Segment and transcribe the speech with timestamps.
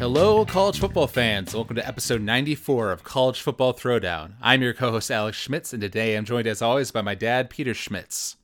[0.00, 1.54] Hello, college football fans.
[1.54, 4.32] Welcome to episode 94 of College Football Throwdown.
[4.40, 7.50] I'm your co host, Alex Schmitz, and today I'm joined, as always, by my dad,
[7.50, 8.36] Peter Schmitz.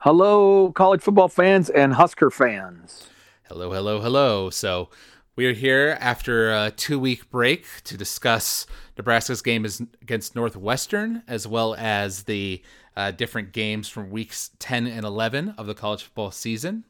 [0.00, 3.08] Hello, college football fans and Husker fans.
[3.44, 4.50] Hello, hello, hello.
[4.50, 4.90] So,
[5.36, 8.66] we are here after a two week break to discuss
[8.98, 9.64] Nebraska's game
[10.02, 12.60] against Northwestern, as well as the
[12.98, 16.82] uh, different games from weeks 10 and 11 of the college football season.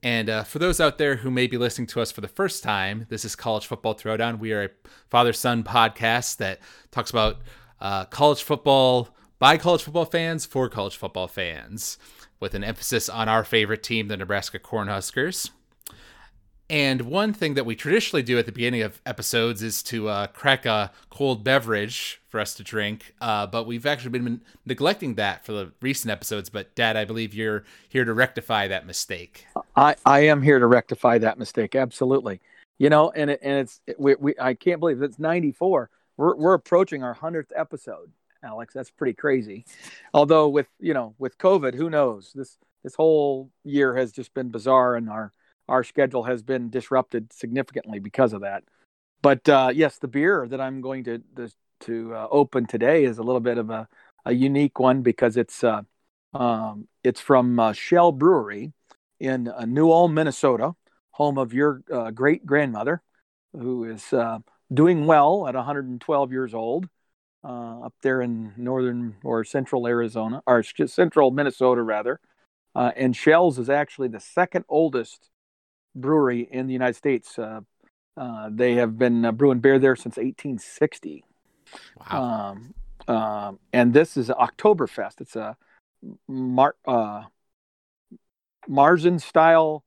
[0.00, 2.62] And uh, for those out there who may be listening to us for the first
[2.62, 4.38] time, this is College Football Throwdown.
[4.38, 4.70] We are a
[5.10, 6.60] father son podcast that
[6.92, 7.38] talks about
[7.80, 9.08] uh, college football
[9.40, 11.98] by college football fans for college football fans,
[12.38, 15.50] with an emphasis on our favorite team, the Nebraska Cornhuskers.
[16.74, 20.26] And one thing that we traditionally do at the beginning of episodes is to uh,
[20.26, 23.14] crack a cold beverage for us to drink.
[23.20, 26.48] Uh, but we've actually been neglecting that for the recent episodes.
[26.48, 29.46] But, Dad, I believe you're here to rectify that mistake.
[29.76, 31.76] I, I am here to rectify that mistake.
[31.76, 32.40] Absolutely.
[32.78, 35.90] You know, and it, and it's we, we I can't believe it's 94.
[36.16, 38.10] We're we're approaching our hundredth episode,
[38.42, 38.74] Alex.
[38.74, 39.64] That's pretty crazy.
[40.12, 42.32] Although with you know with COVID, who knows?
[42.34, 45.32] This this whole year has just been bizarre, and our
[45.68, 48.64] our schedule has been disrupted significantly because of that.
[49.22, 51.22] But uh, yes, the beer that I'm going to
[51.80, 53.88] to uh, open today is a little bit of a,
[54.24, 55.82] a unique one because it's uh,
[56.32, 58.72] um, it's from uh, Schell Brewery
[59.20, 60.74] in uh, New Ulm, Minnesota,
[61.12, 63.02] home of your uh, great grandmother,
[63.52, 64.12] who is
[64.72, 66.88] doing well at 112 years old.
[67.44, 72.20] up there in northern or central Arizona, or central Minnesota, rather.
[72.74, 75.30] and Schell's is actually the second oldest
[75.94, 77.38] brewery in the United States.
[77.38, 77.60] Uh,
[78.16, 81.24] uh, they have been uh, brewing beer there since 1860.
[82.10, 82.54] Wow.
[83.08, 85.20] Um, um, and this is Oktoberfest.
[85.20, 85.56] It's a
[86.28, 87.24] Mar- uh,
[88.68, 89.84] Marzen style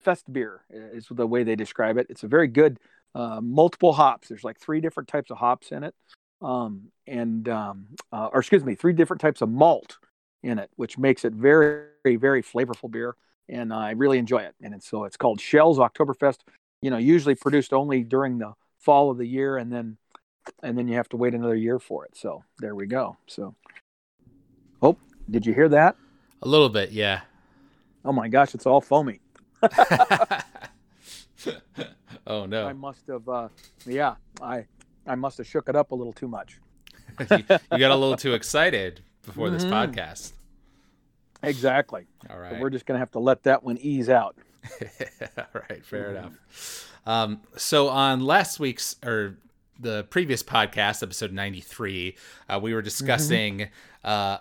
[0.00, 2.06] fest beer, is the way they describe it.
[2.10, 2.78] It's a very good,
[3.14, 4.28] uh, multiple hops.
[4.28, 5.94] There's like three different types of hops in it.
[6.42, 9.98] Um, and, um, uh, or excuse me, three different types of malt
[10.42, 13.16] in it, which makes it very, very, very flavorful beer
[13.48, 14.54] and I really enjoy it.
[14.62, 16.38] And it's, so it's called Schells Oktoberfest.
[16.82, 19.96] You know, usually produced only during the fall of the year, and then
[20.62, 22.16] and then you have to wait another year for it.
[22.16, 23.16] So there we go.
[23.26, 23.54] So,
[24.82, 24.96] oh,
[25.30, 25.96] did you hear that?
[26.42, 27.22] A little bit, yeah.
[28.04, 29.20] Oh my gosh, it's all foamy.
[32.26, 32.66] oh no!
[32.66, 33.48] I must have, uh,
[33.86, 34.66] yeah, I
[35.06, 36.58] I must have shook it up a little too much.
[37.18, 39.56] you, you, got a little too excited before mm-hmm.
[39.56, 40.32] this podcast.
[41.48, 42.06] Exactly.
[42.30, 42.52] All right.
[42.52, 44.36] So we're just going to have to let that one ease out.
[45.38, 45.84] All right.
[45.84, 46.16] Fair mm-hmm.
[46.16, 46.90] enough.
[47.06, 49.36] Um, so on last week's or
[49.78, 52.16] the previous podcast, episode 93,
[52.48, 54.08] uh, we were discussing mm-hmm.
[54.08, 54.38] uh,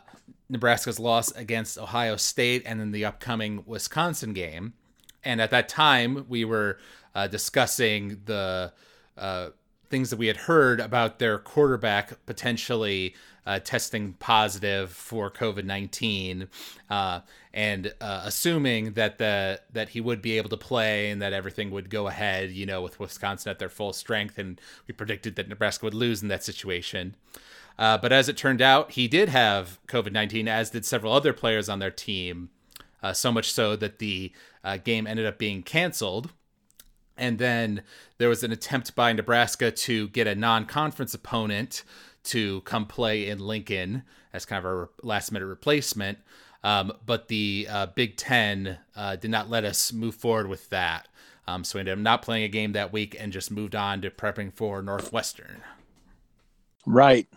[0.49, 4.73] Nebraska's loss against Ohio State and then the upcoming Wisconsin game.
[5.23, 6.77] And at that time, we were
[7.15, 8.73] uh, discussing the
[9.17, 9.49] uh,
[9.89, 13.15] things that we had heard about their quarterback potentially
[13.45, 16.47] uh, testing positive for COVID nineteen,
[16.89, 17.21] uh,
[17.53, 21.71] and uh, assuming that the that he would be able to play and that everything
[21.71, 25.49] would go ahead, you know, with Wisconsin at their full strength, and we predicted that
[25.49, 27.15] Nebraska would lose in that situation.
[27.77, 31.33] Uh, but as it turned out, he did have COVID nineteen, as did several other
[31.33, 32.49] players on their team.
[33.01, 34.31] Uh, so much so that the
[34.63, 36.31] uh, game ended up being canceled.
[37.17, 37.83] And then
[38.17, 41.83] there was an attempt by Nebraska to get a non conference opponent
[42.25, 44.03] to come play in Lincoln
[44.33, 46.17] as kind of a last minute replacement.
[46.63, 51.09] Um, but the uh, Big Ten uh, did not let us move forward with that.
[51.45, 54.01] Um, so we ended up not playing a game that week and just moved on
[54.01, 55.61] to prepping for Northwestern.
[56.85, 57.27] Right.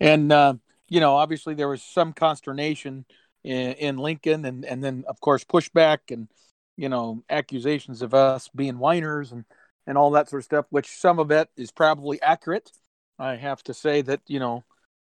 [0.00, 0.54] And, uh,
[0.88, 3.06] you know, obviously there was some consternation
[3.44, 6.28] in, in Lincoln and, and then, of course, pushback and,
[6.76, 9.44] you know, accusations of us being whiners and,
[9.86, 12.70] and all that sort of stuff, which some of it is probably accurate.
[13.18, 14.64] I have to say that you know,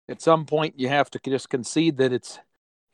[0.09, 2.39] at some point you have to just concede that it's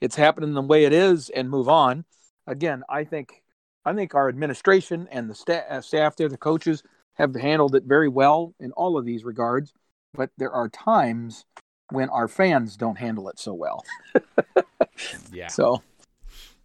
[0.01, 2.05] it's happening the way it is and move on.
[2.47, 3.43] Again, I think
[3.85, 6.82] I think our administration and the staff, uh, staff there, the coaches
[7.15, 9.73] have handled it very well in all of these regards.
[10.15, 11.44] But there are times
[11.91, 13.85] when our fans don't handle it so well.
[15.32, 15.49] yeah.
[15.49, 15.82] So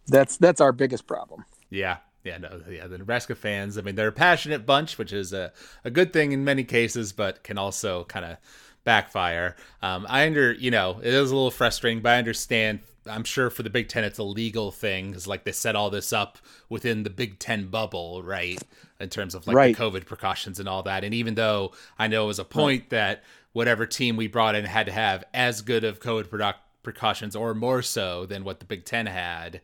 [0.06, 1.44] that's that's our biggest problem.
[1.70, 3.78] Yeah, yeah, no, yeah, the Nebraska fans.
[3.78, 5.52] I mean, they're a passionate bunch, which is a,
[5.84, 8.38] a good thing in many cases, but can also kind of
[8.84, 9.56] backfire.
[9.82, 12.80] Um, I under, you know, it is a little frustrating, but I understand.
[13.06, 15.90] I'm sure for the Big Ten, it's a legal thing because, like, they set all
[15.90, 16.38] this up
[16.70, 18.58] within the Big Ten bubble, right?
[18.98, 19.76] In terms of like right.
[19.76, 21.04] the COVID precautions and all that.
[21.04, 23.22] And even though I know it was a point that
[23.52, 27.54] whatever team we brought in had to have as good of COVID product precautions, or
[27.54, 29.60] more so than what the Big Ten had,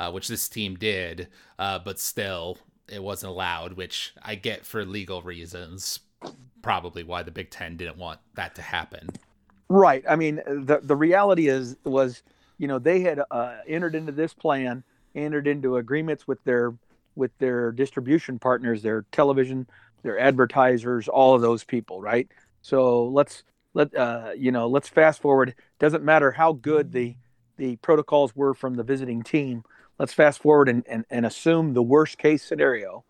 [0.00, 1.28] uh, which this team did.
[1.58, 2.56] Uh, but still,
[2.88, 6.00] it wasn't allowed, which I get for legal reasons.
[6.62, 9.10] Probably why the Big Ten didn't want that to happen.
[9.68, 10.02] Right.
[10.08, 12.22] I mean, the the reality is was
[12.56, 14.82] you know they had uh, entered into this plan,
[15.14, 16.74] entered into agreements with their
[17.14, 19.66] with their distribution partners, their television,
[20.02, 22.26] their advertisers, all of those people, right?
[22.62, 23.42] So let's
[23.74, 25.54] let uh, you know let's fast forward.
[25.78, 27.16] Doesn't matter how good the
[27.58, 29.62] the protocols were from the visiting team.
[30.00, 33.04] Let's fast forward and, and, and assume the worst case scenario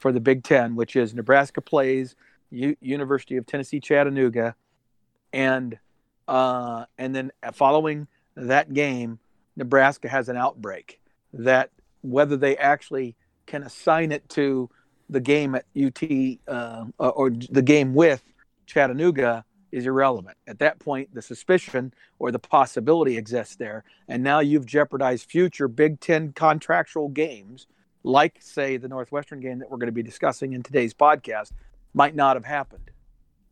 [0.00, 2.16] for the Big Ten, which is Nebraska plays
[2.50, 4.56] U- University of Tennessee Chattanooga,
[5.32, 5.78] and
[6.26, 9.20] uh, and then following that game,
[9.54, 10.98] Nebraska has an outbreak.
[11.32, 13.14] That whether they actually
[13.46, 14.68] can assign it to
[15.08, 16.02] the game at UT
[16.48, 18.20] uh, or the game with
[18.66, 20.36] Chattanooga is irrelevant.
[20.46, 23.84] At that point, the suspicion or the possibility exists there.
[24.06, 27.66] And now you've jeopardized future Big Ten contractual games,
[28.04, 31.52] like, say, the Northwestern game that we're going to be discussing in today's podcast,
[31.94, 32.90] might not have happened,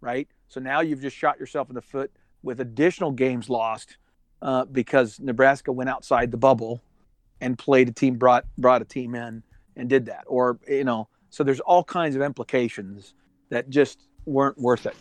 [0.00, 0.28] right?
[0.48, 2.10] So now you've just shot yourself in the foot
[2.42, 3.96] with additional games lost
[4.42, 6.80] uh, because Nebraska went outside the bubble
[7.40, 9.42] and played a team, brought, brought a team in
[9.76, 10.24] and did that.
[10.26, 13.14] Or, you know, so there's all kinds of implications
[13.50, 14.96] that just weren't worth it.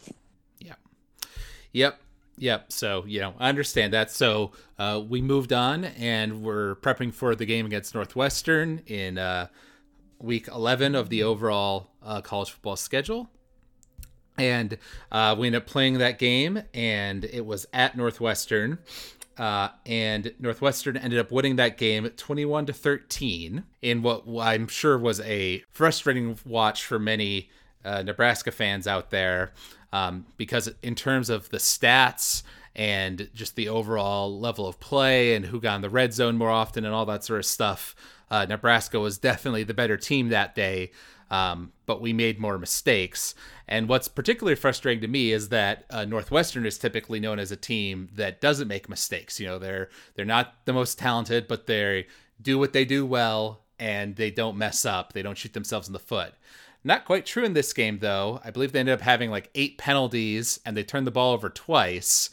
[1.73, 1.99] Yep.
[2.37, 2.71] Yep.
[2.71, 4.11] So, you know, I understand that.
[4.11, 9.47] So uh, we moved on and we're prepping for the game against Northwestern in uh,
[10.19, 13.29] week 11 of the overall uh, college football schedule.
[14.37, 14.77] And
[15.11, 18.79] uh, we ended up playing that game, and it was at Northwestern.
[19.37, 24.97] Uh, and Northwestern ended up winning that game 21 to 13 in what I'm sure
[24.97, 27.49] was a frustrating watch for many
[27.83, 29.53] uh, Nebraska fans out there
[29.91, 32.43] um, because, in terms of the stats
[32.75, 36.49] and just the overall level of play and who got in the red zone more
[36.49, 37.95] often and all that sort of stuff,
[38.29, 40.91] uh, Nebraska was definitely the better team that day.
[41.31, 43.35] Um, but we made more mistakes.
[43.67, 47.55] And what's particularly frustrating to me is that uh, Northwestern is typically known as a
[47.55, 49.39] team that doesn't make mistakes.
[49.39, 52.07] You know, they're they're not the most talented, but they
[52.41, 55.13] do what they do well, and they don't mess up.
[55.13, 56.33] They don't shoot themselves in the foot.
[56.83, 58.39] Not quite true in this game, though.
[58.43, 61.49] I believe they ended up having like eight penalties, and they turned the ball over
[61.49, 62.29] twice.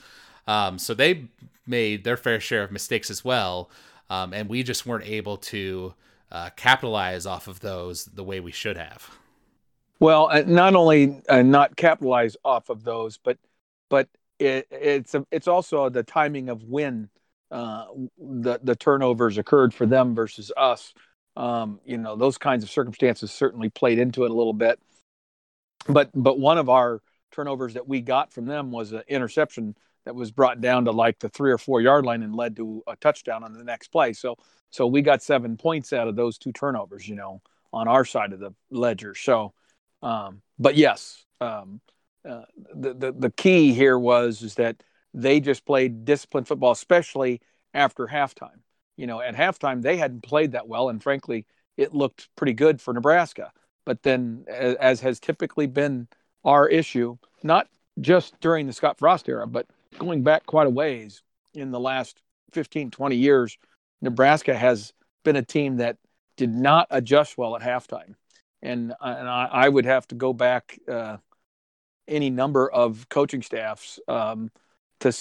[0.46, 1.28] Um, so they
[1.66, 3.70] made their fair share of mistakes as well,
[4.08, 5.94] um, and we just weren't able to
[6.31, 9.10] uh, capitalize off of those the way we should have.
[9.98, 13.38] Well, uh, not only uh, not capitalize off of those, but
[13.88, 14.08] but
[14.38, 17.08] it, it's a, it's also the timing of when
[17.50, 17.87] uh,
[18.19, 20.93] the the turnovers occurred for them versus us.
[21.36, 24.80] Um, you know, those kinds of circumstances certainly played into it a little bit.
[25.88, 27.02] But but one of our
[27.32, 31.18] turnovers that we got from them was an interception that was brought down to like
[31.18, 34.12] the three or four yard line and led to a touchdown on the next play.
[34.12, 34.36] So
[34.70, 37.42] so we got seven points out of those two turnovers, you know,
[37.72, 39.14] on our side of the ledger.
[39.14, 39.52] So,
[40.02, 41.80] um, but yes, um,
[42.28, 42.42] uh,
[42.74, 44.82] the, the the key here was is that
[45.14, 47.40] they just played disciplined football, especially
[47.72, 48.60] after halftime.
[48.96, 51.46] You know, at halftime they hadn't played that well, and frankly,
[51.76, 53.52] it looked pretty good for Nebraska.
[53.84, 56.08] But then, as, as has typically been
[56.44, 57.69] our issue, not
[58.00, 59.66] just during the Scott Frost era, but
[59.98, 61.22] going back quite a ways
[61.54, 62.20] in the last
[62.52, 63.58] 15, 20 years,
[64.02, 64.93] Nebraska has
[65.25, 65.96] been a team that
[66.36, 68.15] did not adjust well at halftime.
[68.62, 71.19] And, and I, I would have to go back uh,
[72.08, 74.50] any number of coaching staffs um,
[75.00, 75.12] to,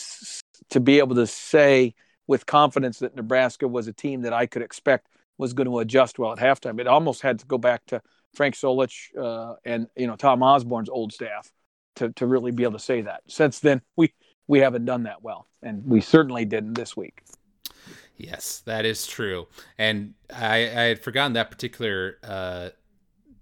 [0.71, 1.95] to be able to say
[2.27, 6.17] with confidence that Nebraska was a team that I could expect was going to adjust
[6.17, 6.79] well at halftime.
[6.79, 8.01] It almost had to go back to
[8.33, 11.51] Frank Solich uh, and you know Tom Osborne's old staff
[11.95, 13.21] to to really be able to say that.
[13.27, 14.13] Since then, we
[14.47, 17.23] we haven't done that well, and we certainly didn't this week.
[18.17, 19.47] Yes, that is true.
[19.77, 22.69] And I, I had forgotten that particular uh,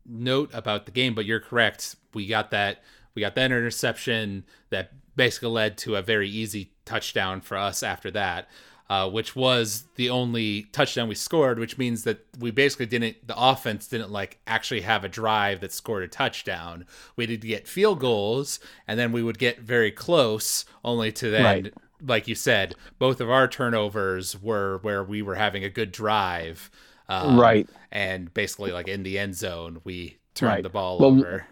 [0.05, 1.95] note about the game, but you're correct.
[2.13, 2.81] We got that
[3.15, 8.09] we got that interception that basically led to a very easy touchdown for us after
[8.11, 8.47] that.
[8.89, 13.35] Uh, which was the only touchdown we scored, which means that we basically didn't, the
[13.35, 16.85] offense didn't like actually have a drive that scored a touchdown.
[17.15, 21.43] We did get field goals, and then we would get very close, only to then
[21.43, 21.73] right
[22.05, 26.69] like you said, both of our turnovers were where we were having a good drive.
[27.09, 27.67] Um, right.
[27.91, 30.63] And basically, like in the end zone, we turned right.
[30.63, 31.45] the ball well, over.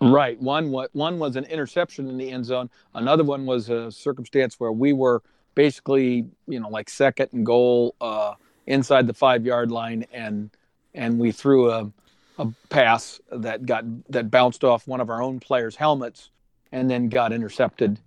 [0.00, 0.40] Right.
[0.40, 2.70] One one was an interception in the end zone.
[2.94, 5.22] Another one was a circumstance where we were
[5.54, 8.34] basically, you know, like second and goal uh,
[8.66, 10.50] inside the five yard line, and
[10.94, 11.90] and we threw a
[12.38, 16.30] a pass that got that bounced off one of our own players' helmets,
[16.72, 17.98] and then got intercepted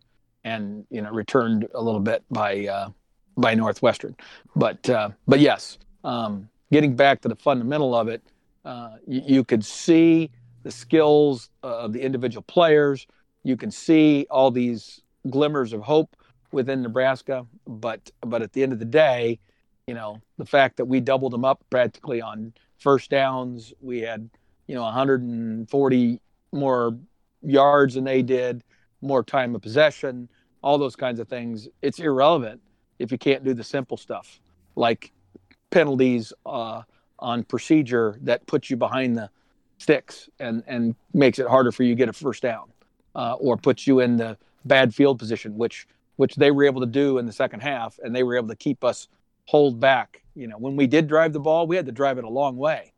[0.43, 2.89] and you know returned a little bit by uh,
[3.37, 4.15] by Northwestern.
[4.55, 8.21] But uh, but yes, um, getting back to the fundamental of it,
[8.63, 10.31] uh, you, you could see
[10.63, 13.05] the skills of the individual players.
[13.43, 16.15] You can see all these glimmers of hope
[16.55, 19.39] within Nebraska, but but at the end of the day,
[19.87, 24.29] you know, the fact that we doubled them up practically on first downs, we had
[24.65, 26.21] you know 140
[26.53, 26.97] more
[27.43, 28.63] yards than they did,
[29.01, 30.29] more time of possession,
[30.63, 31.67] all those kinds of things.
[31.81, 32.61] It's irrelevant
[32.97, 34.39] if you can't do the simple stuff
[34.77, 35.11] like
[35.71, 36.83] penalties uh,
[37.19, 39.29] on procedure that puts you behind the
[39.77, 42.71] sticks and and makes it harder for you to get a first down
[43.13, 45.85] uh, or puts you in the bad field position, which
[46.15, 48.55] which they were able to do in the second half, and they were able to
[48.55, 49.07] keep us
[49.45, 50.23] hold back.
[50.35, 52.57] You know, when we did drive the ball, we had to drive it a long
[52.57, 52.93] way.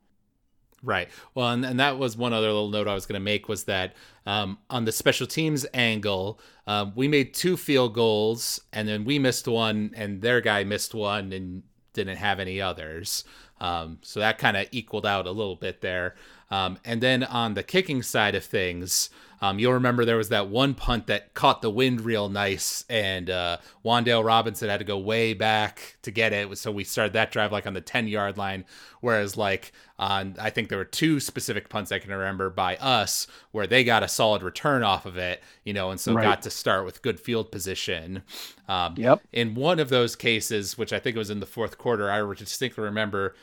[0.83, 1.09] Right.
[1.33, 3.63] Well, and, and that was one other little note I was going to make was
[3.63, 3.95] that
[4.25, 9.17] um, on the special teams angle, um, we made two field goals, and then we
[9.17, 13.24] missed one, and their guy missed one, and didn't have any others.
[13.59, 16.15] Um, so that kind of equaled out a little bit there.
[16.51, 19.09] Um, and then on the kicking side of things,
[19.39, 23.29] um, you'll remember there was that one punt that caught the wind real nice, and
[23.29, 26.58] uh, Wan'Dale Robinson had to go way back to get it.
[26.58, 28.65] So we started that drive like on the 10 yard line.
[29.00, 33.27] Whereas, like, on I think there were two specific punts I can remember by us
[33.51, 36.24] where they got a solid return off of it, you know, and so right.
[36.24, 38.24] got to start with good field position.
[38.67, 39.22] Um, yep.
[39.32, 42.34] In one of those cases, which I think it was in the fourth quarter, I
[42.34, 43.36] distinctly remember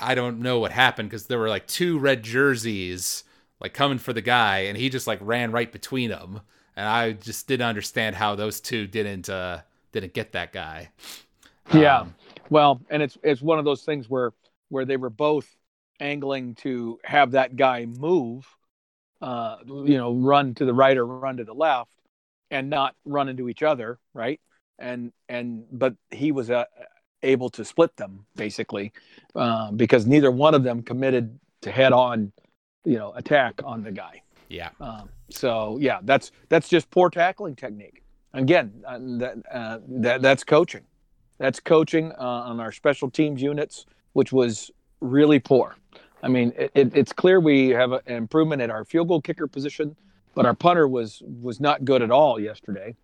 [0.00, 3.22] I don't know what happened because there were like two red jerseys
[3.60, 6.40] like coming for the guy, and he just like ran right between them,
[6.76, 9.60] and I just didn't understand how those two didn't uh
[9.92, 10.90] didn't get that guy.
[11.72, 12.14] Yeah, um,
[12.48, 14.32] well, and it's it's one of those things where
[14.68, 15.48] where they were both
[16.00, 18.46] angling to have that guy move,
[19.20, 21.92] uh, you know, run to the right or run to the left,
[22.50, 24.40] and not run into each other, right?
[24.78, 26.64] And and but he was uh,
[27.22, 28.92] able to split them basically
[29.34, 32.32] uh, because neither one of them committed to head on
[32.84, 34.22] you know attack on the guy.
[34.48, 34.70] Yeah.
[34.80, 38.02] Um, so yeah that's that's just poor tackling technique.
[38.32, 40.84] Again uh, that, uh, that that's coaching.
[41.38, 44.70] That's coaching uh, on our special teams units which was
[45.00, 45.76] really poor.
[46.22, 49.46] I mean it, it, it's clear we have an improvement at our field goal kicker
[49.46, 49.96] position
[50.34, 52.94] but our punter was was not good at all yesterday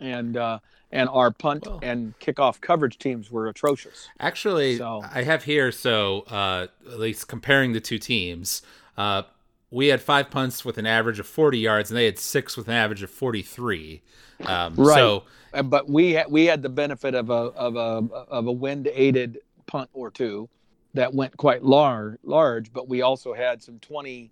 [0.00, 0.58] and uh,
[0.92, 4.08] and our punt well, and kickoff coverage teams were atrocious.
[4.18, 8.62] Actually, so, I have here so uh, at least comparing the two teams.
[8.96, 9.22] Uh,
[9.70, 12.66] we had five punts with an average of 40 yards, and they had six with
[12.66, 14.02] an average of 43.
[14.44, 14.96] Um, right.
[14.96, 15.24] So,
[15.64, 19.38] but we had, we had the benefit of a of a of a wind aided
[19.66, 20.48] punt or two
[20.94, 24.30] that went quite large large, but we also had some 20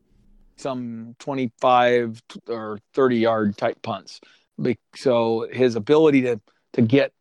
[0.56, 4.20] some 25 or 30 yard type punts
[4.94, 6.40] so his ability to
[6.72, 7.12] to get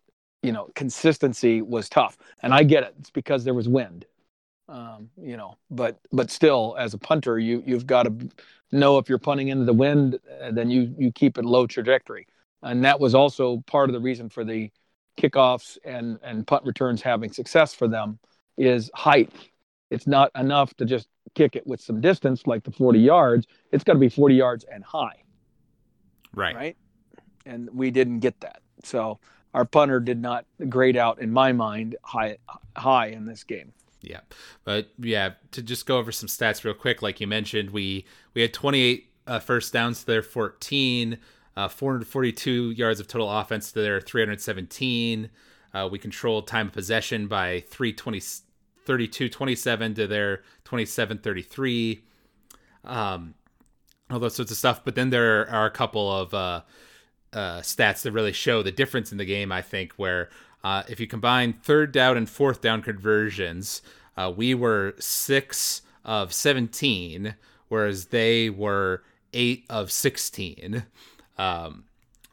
[0.43, 2.17] you know consistency was tough.
[2.41, 2.95] And i get it.
[2.99, 4.05] It's because there was wind
[4.69, 8.29] um, you know but but still as a punter you you've got to
[8.71, 12.27] know if you're punting into the wind uh, then you you keep it low trajectory.
[12.63, 14.71] And that was also part of the reason for the
[15.17, 18.19] kickoffs and and punt returns having success for them
[18.57, 19.31] is height.
[19.89, 23.47] It's not enough to just kick it with some distance like the 40 yards.
[23.71, 25.23] It's got to be 40 yards and high.
[26.33, 26.55] Right.
[26.55, 26.77] Right
[27.47, 28.61] and we didn't get that.
[28.83, 29.19] So
[29.53, 32.37] our punter did not grade out in my mind high
[32.75, 33.73] high in this game.
[34.01, 34.21] Yeah,
[34.63, 38.41] but yeah, to just go over some stats real quick, like you mentioned, we we
[38.41, 41.17] had 28 uh, first downs to their 14,
[41.55, 45.29] uh, 442 yards of total offense to their 317.
[45.73, 48.21] Uh, we controlled time of possession by 320,
[48.85, 52.03] 32 27 to their 27 33.
[52.85, 53.33] Um,
[54.09, 54.83] all those sorts of stuff.
[54.85, 56.61] But then there are a couple of uh,
[57.33, 59.51] uh, stats that really show the difference in the game.
[59.51, 60.29] I think where
[60.63, 63.81] uh, if you combine third down and fourth down conversions,
[64.15, 67.35] uh, we were six of seventeen,
[67.67, 69.03] whereas they were
[69.33, 70.85] eight of sixteen.
[71.37, 71.83] Um,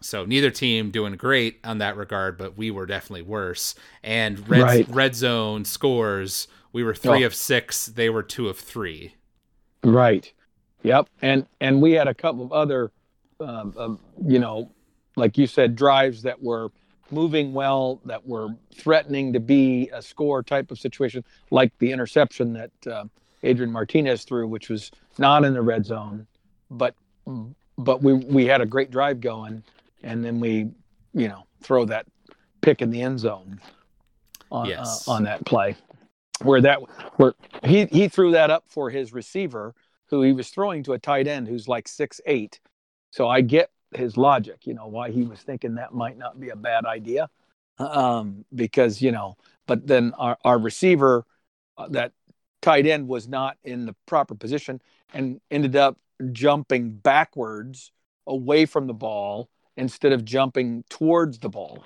[0.00, 3.74] so neither team doing great on that regard, but we were definitely worse.
[4.02, 4.88] And red right.
[4.88, 7.26] red zone scores, we were three oh.
[7.26, 7.86] of six.
[7.86, 9.14] They were two of three.
[9.82, 10.32] Right.
[10.82, 11.08] Yep.
[11.22, 12.90] And and we had a couple of other,
[13.40, 14.70] um, um, you know,
[15.16, 16.70] like you said, drives that were
[17.10, 22.52] moving well, that were threatening to be a score type of situation, like the interception
[22.54, 23.04] that uh,
[23.42, 26.26] Adrian Martinez threw, which was not in the red zone,
[26.70, 26.94] but
[27.78, 29.62] but we we had a great drive going,
[30.02, 30.70] and then we,
[31.12, 32.06] you know, throw that
[32.60, 33.60] pick in the end zone
[34.50, 35.08] on uh, yes.
[35.08, 35.76] uh, on that play,
[36.42, 36.78] where that
[37.16, 39.74] where he he threw that up for his receiver,
[40.06, 42.60] who he was throwing to a tight end who's like six eight.
[43.10, 46.50] So I get his logic, you know, why he was thinking that might not be
[46.50, 47.28] a bad idea.
[47.78, 49.36] um, because you know.
[49.66, 51.24] But then our our receiver,
[51.78, 52.12] uh, that
[52.62, 54.80] tight end, was not in the proper position
[55.12, 55.98] and ended up
[56.32, 57.92] jumping backwards
[58.26, 61.84] away from the ball instead of jumping towards the ball,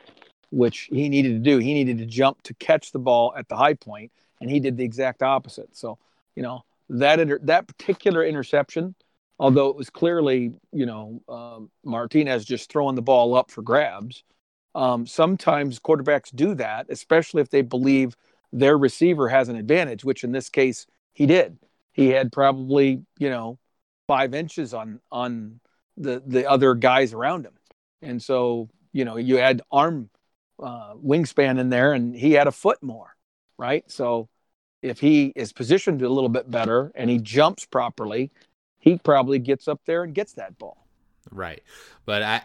[0.51, 1.59] which he needed to do.
[1.59, 4.77] He needed to jump to catch the ball at the high point, and he did
[4.77, 5.77] the exact opposite.
[5.77, 5.99] So,
[6.37, 8.95] you know, that inter- that particular interception,
[9.39, 14.25] although it was clearly, you know, um, Martinez just throwing the ball up for grabs.
[14.75, 18.17] Um, sometimes quarterbacks do that, especially if they believe
[18.53, 21.59] their receiver has an advantage, which in this case he did.
[21.93, 23.59] He had probably, you know,
[24.07, 25.61] five inches on on
[25.97, 27.55] the the other guys around him,
[28.03, 30.09] and so you know you had arm
[30.63, 33.17] uh, wingspan in there, and he had a foot more,
[33.59, 33.85] right?
[33.91, 34.29] So
[34.81, 38.31] if he is positioned a little bit better and he jumps properly,
[38.89, 40.87] he probably gets up there and gets that ball.
[41.31, 41.63] Right,
[42.07, 42.43] but I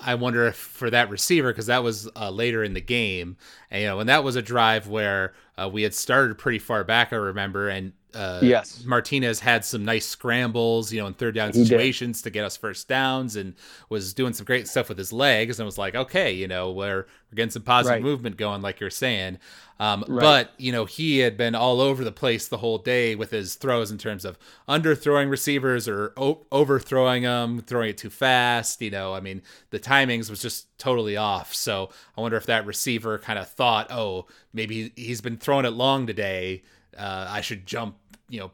[0.00, 3.36] I wonder if for that receiver because that was uh, later in the game,
[3.70, 6.84] and you know, and that was a drive where uh, we had started pretty far
[6.84, 7.12] back.
[7.12, 11.52] I remember, and uh, yes, Martinez had some nice scrambles, you know, in third down
[11.52, 12.24] he situations did.
[12.24, 13.54] to get us first downs, and
[13.88, 17.06] was doing some great stuff with his legs, and was like, okay, you know, we're
[17.30, 18.02] we're getting some positive right.
[18.02, 19.38] movement going, like you're saying.
[19.80, 20.20] Um, right.
[20.20, 23.56] But you know, he had been all over the place the whole day with his
[23.56, 28.80] throws in terms of underthrowing receivers or o- overthrowing them, throwing it too fast.
[28.80, 31.52] You know, I mean, the timings was just totally off.
[31.52, 35.70] So I wonder if that receiver kind of thought, oh, maybe he's been throwing it
[35.70, 36.62] long today.
[36.96, 37.96] Uh, I should jump
[38.28, 38.50] you know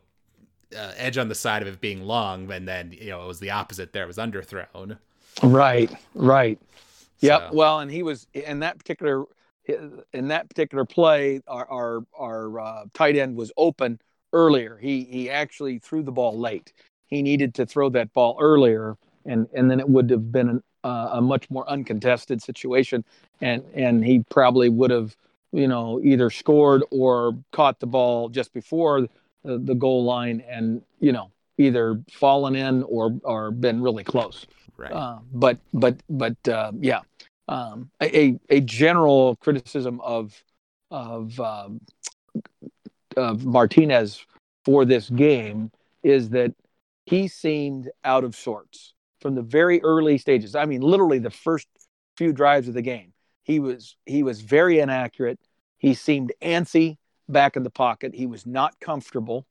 [0.76, 3.40] uh, edge on the side of it being long, and then you know it was
[3.40, 3.92] the opposite.
[3.92, 4.98] There it was underthrown.
[5.42, 6.58] Right, right.
[7.18, 7.26] So.
[7.26, 7.52] Yep.
[7.52, 9.24] Well, and he was in that particular
[10.12, 11.40] in that particular play.
[11.46, 14.00] Our our, our uh, tight end was open
[14.32, 14.78] earlier.
[14.78, 16.72] He he actually threw the ball late.
[17.06, 20.62] He needed to throw that ball earlier, and and then it would have been an,
[20.84, 23.04] uh, a much more uncontested situation,
[23.40, 25.16] and and he probably would have
[25.52, 29.08] you know either scored or caught the ball just before
[29.44, 34.46] the, the goal line and you know either fallen in or or been really close.
[34.76, 34.92] Right.
[34.92, 37.00] Uh, but but but uh, yeah,
[37.48, 40.42] um, a a general criticism of
[40.90, 41.80] of um,
[43.16, 44.24] of Martinez
[44.64, 45.70] for this game
[46.02, 46.54] is that
[47.06, 50.54] he seemed out of sorts from the very early stages.
[50.54, 51.66] I mean, literally the first
[52.16, 53.12] few drives of the game.
[53.42, 55.38] He was he was very inaccurate.
[55.78, 56.98] He seemed antsy
[57.32, 58.14] back in the pocket.
[58.14, 59.46] He was not comfortable.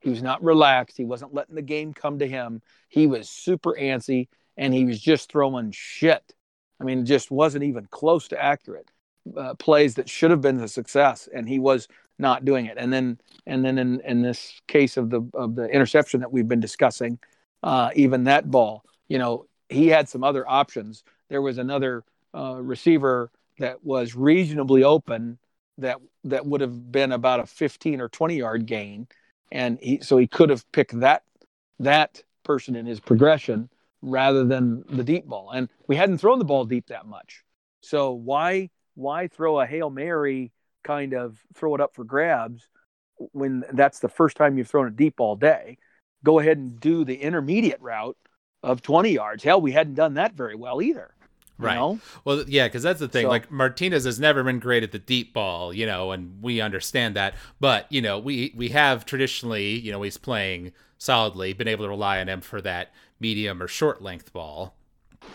[0.00, 0.96] He was not relaxed.
[0.96, 2.62] He wasn't letting the game come to him.
[2.88, 6.34] He was super antsy and he was just throwing shit.
[6.80, 8.90] I mean, just wasn't even close to accurate.
[9.36, 11.86] Uh, plays that should have been a success, and he was
[12.18, 12.78] not doing it.
[12.78, 16.48] And then, and then in, in this case of the of the interception that we've
[16.48, 17.18] been discussing,
[17.62, 21.04] uh, even that ball, you know, he had some other options.
[21.28, 22.04] There was another
[22.34, 25.38] uh, receiver that was reasonably open
[25.78, 29.08] that that would have been about a 15 or 20 yard gain.
[29.50, 31.22] And he so he could have picked that
[31.78, 33.68] that person in his progression
[34.02, 35.50] rather than the deep ball.
[35.50, 37.44] And we hadn't thrown the ball deep that much.
[37.80, 40.52] So why why throw a hail mary
[40.84, 42.68] kind of throw it up for grabs
[43.16, 45.78] when that's the first time you've thrown a deep all day?
[46.24, 48.16] Go ahead and do the intermediate route
[48.62, 49.44] of 20 yards.
[49.44, 51.14] Hell we hadn't done that very well either
[51.58, 51.74] Right.
[51.74, 51.98] Know?
[52.24, 53.24] Well, yeah, because that's the thing.
[53.24, 56.60] So, like Martinez has never been great at the deep ball, you know, and we
[56.60, 57.34] understand that.
[57.58, 61.88] But you know, we we have traditionally, you know, he's playing solidly, been able to
[61.88, 64.76] rely on him for that medium or short length ball.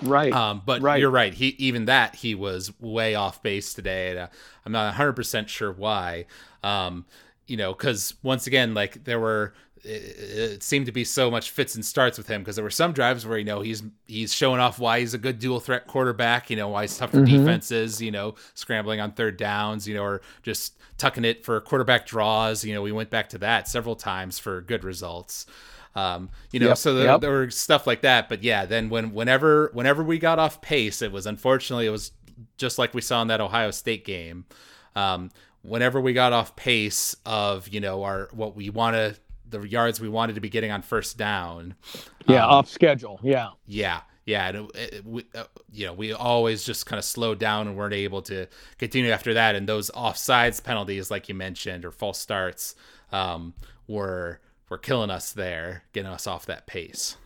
[0.01, 0.31] Right.
[0.31, 0.99] Um, but right.
[0.99, 1.33] you're right.
[1.33, 4.11] He even that he was way off base today.
[4.11, 4.27] And, uh,
[4.65, 6.25] I'm not 100 percent sure why.
[6.63, 7.05] Um,
[7.47, 9.53] you know, because once again, like there were
[9.83, 12.93] it, seemed to be so much fits and starts with him because there were some
[12.93, 16.49] drives where you know he's he's showing off why he's a good dual threat quarterback,
[16.49, 17.37] you know why he's tough for mm-hmm.
[17.37, 22.05] defenses, you know scrambling on third downs, you know, or just tucking it for quarterback
[22.05, 22.63] draws.
[22.63, 25.45] You know, we went back to that several times for good results.
[25.95, 27.21] Um, you know, yep, so the, yep.
[27.21, 28.29] there were stuff like that.
[28.29, 32.11] But yeah, then when whenever whenever we got off pace, it was unfortunately it was
[32.57, 34.45] just like we saw in that Ohio State game.
[34.95, 35.29] Um,
[35.61, 39.15] whenever we got off pace of you know our what we want to
[39.53, 41.75] the yards we wanted to be getting on first down.
[42.27, 43.19] Yeah, um, off schedule.
[43.23, 43.51] Yeah.
[43.65, 44.01] Yeah.
[44.25, 47.67] Yeah, and it, it, we, uh, you know, we always just kind of slowed down
[47.67, 49.55] and weren't able to continue after that.
[49.55, 52.75] And those offsides penalties, like you mentioned, or false starts,
[53.11, 53.53] um,
[53.87, 54.39] were
[54.69, 57.17] were killing us there, getting us off that pace.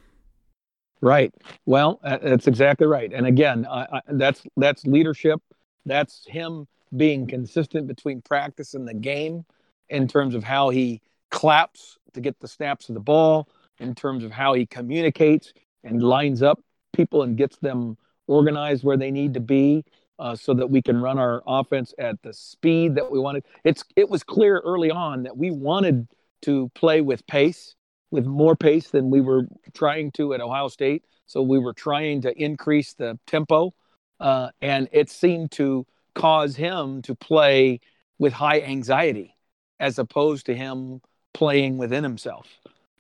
[1.02, 1.32] Right.
[1.68, 3.14] Well, that's exactly right.
[3.14, 5.40] And again, I, I, that's that's leadership.
[5.86, 9.46] That's him being consistent between practice and the game
[9.90, 13.48] in terms of how he claps to get the snaps of the ball,
[13.80, 15.54] in terms of how he communicates
[15.84, 16.60] and lines up
[16.92, 17.96] people and gets them
[18.28, 19.86] organized where they need to be.
[20.20, 23.46] uh, so that we can run our offense at the speed that we wanted.
[23.64, 26.08] It's it was clear early on that we wanted
[26.44, 27.76] to play with pace,
[28.12, 31.06] with more pace than we were trying to at Ohio State.
[31.26, 33.74] So we were trying to increase the tempo,
[34.20, 37.80] uh, and it seemed to cause him to play
[38.18, 39.36] with high anxiety,
[39.80, 41.02] as opposed to him
[41.38, 42.48] playing within himself,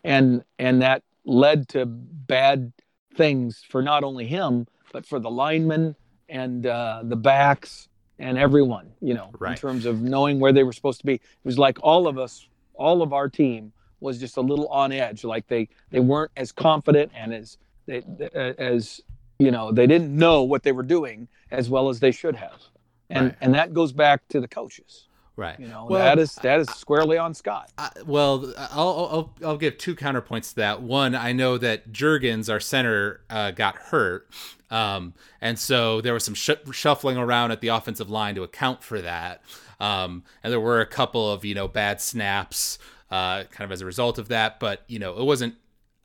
[0.03, 2.71] and and that led to bad
[3.15, 5.95] things for not only him but for the linemen
[6.29, 9.51] and uh, the backs and everyone, you know, right.
[9.51, 11.15] in terms of knowing where they were supposed to be.
[11.15, 14.91] It was like all of us, all of our team was just a little on
[14.91, 15.23] edge.
[15.23, 18.03] Like they they weren't as confident and as they,
[18.35, 19.01] as
[19.39, 22.61] you know they didn't know what they were doing as well as they should have,
[23.09, 23.35] and right.
[23.41, 25.06] and that goes back to the coaches.
[25.37, 25.59] Right.
[25.59, 27.71] You know, well, that is that is squarely on Scott.
[27.77, 30.81] I, well, I'll, I'll I'll give two counterpoints to that.
[30.81, 34.27] One, I know that Jurgens, our center, uh, got hurt,
[34.71, 38.83] um, and so there was some sh- shuffling around at the offensive line to account
[38.83, 39.43] for that.
[39.79, 42.79] Um, and there were a couple of you know bad snaps,
[43.11, 44.59] uh, kind of as a result of that.
[44.59, 45.53] But you know, it wasn't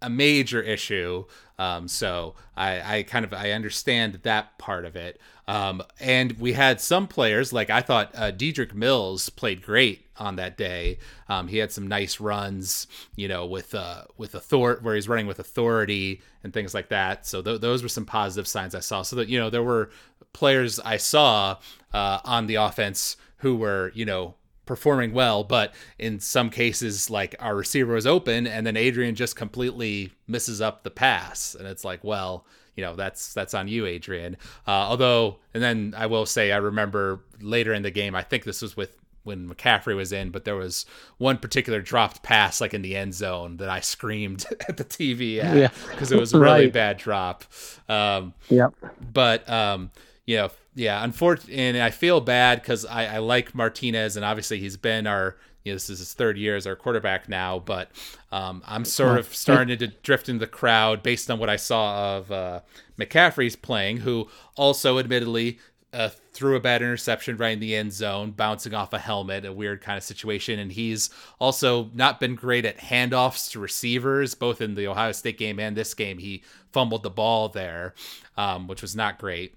[0.03, 1.25] a major issue.
[1.59, 5.21] Um, so I, I kind of I understand that part of it.
[5.49, 10.37] Um, and we had some players like I thought uh, Dedrick Mills played great on
[10.37, 10.99] that day.
[11.29, 12.87] Um, he had some nice runs,
[13.17, 17.27] you know, with uh, with authority where he's running with authority and things like that.
[17.27, 19.03] So th- those were some positive signs I saw.
[19.03, 19.91] So that you know there were
[20.33, 21.59] players I saw
[21.93, 24.35] uh, on the offense who were you know
[24.67, 29.37] performing well, but in some cases, like our receiver was open and then Adrian just
[29.37, 31.55] completely misses up the pass.
[31.55, 32.47] And it's like, well,
[32.77, 34.37] you know, that's that's on you, Adrian.
[34.67, 38.45] Uh, although, and then I will say, I remember later in the game, I think
[38.45, 40.85] this was with when McCaffrey was in, but there was
[41.19, 45.39] one particular dropped pass like in the end zone that I screamed at the TV
[45.39, 46.17] at because yeah.
[46.17, 46.73] it was a really right.
[46.73, 47.45] bad drop.
[47.89, 48.75] Um, yep.
[49.13, 49.91] But um,
[50.27, 54.59] you know, yeah, unfortunately, and I feel bad because I, I like Martinez, and obviously
[54.59, 57.91] he's been our you know, this is his third year as our quarterback now, but
[58.33, 62.17] um, I'm sort of starting to drift into the crowd based on what I saw
[62.17, 62.61] of uh,
[62.99, 65.59] McCaffrey's playing, who also admittedly
[65.93, 69.53] uh, threw a bad interception right in the end zone, bouncing off a helmet, a
[69.53, 70.59] weird kind of situation.
[70.59, 75.39] And he's also not been great at handoffs to receivers, both in the Ohio State
[75.39, 76.19] game and this game.
[76.19, 77.95] He fumbled the ball there,
[78.37, 79.55] um, which was not great.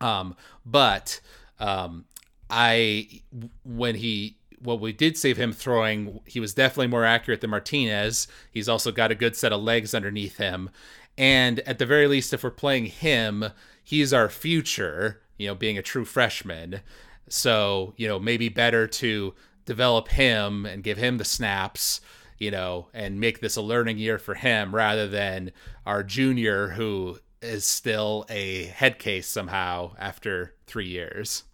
[0.00, 1.20] Um, but
[1.58, 2.04] um,
[2.50, 3.22] I
[3.64, 8.26] when he what we did save him throwing, he was definitely more accurate than Martinez.
[8.50, 10.70] He's also got a good set of legs underneath him.
[11.18, 13.46] And at the very least, if we're playing him,
[13.82, 16.80] he's our future, you know, being a true freshman.
[17.28, 22.00] So, you know, maybe better to develop him and give him the snaps,
[22.38, 25.52] you know, and make this a learning year for him rather than
[25.84, 31.44] our junior who is still a head case somehow after three years.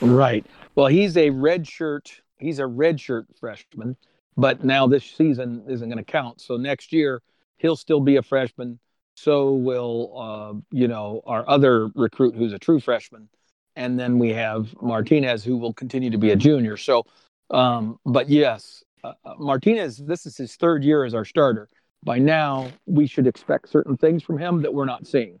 [0.00, 0.44] Right.
[0.74, 2.20] Well, he's a red shirt.
[2.38, 3.96] He's a red shirt freshman,
[4.36, 6.40] but now this season isn't going to count.
[6.40, 7.22] So next year
[7.58, 8.78] he'll still be a freshman.
[9.14, 13.28] So will uh, you know our other recruit who's a true freshman,
[13.76, 16.76] and then we have Martinez who will continue to be a junior.
[16.76, 17.06] So,
[17.50, 19.98] um, but yes, uh, uh Martinez.
[19.98, 21.68] This is his third year as our starter
[22.04, 25.40] by now we should expect certain things from him that we're not seeing.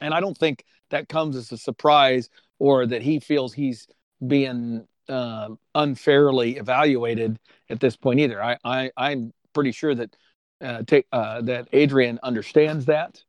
[0.00, 3.88] And I don't think that comes as a surprise or that he feels he's
[4.26, 8.42] being uh, unfairly evaluated at this point either.
[8.42, 10.16] I, I I'm pretty sure that
[10.60, 13.22] uh, take, uh, that Adrian understands that,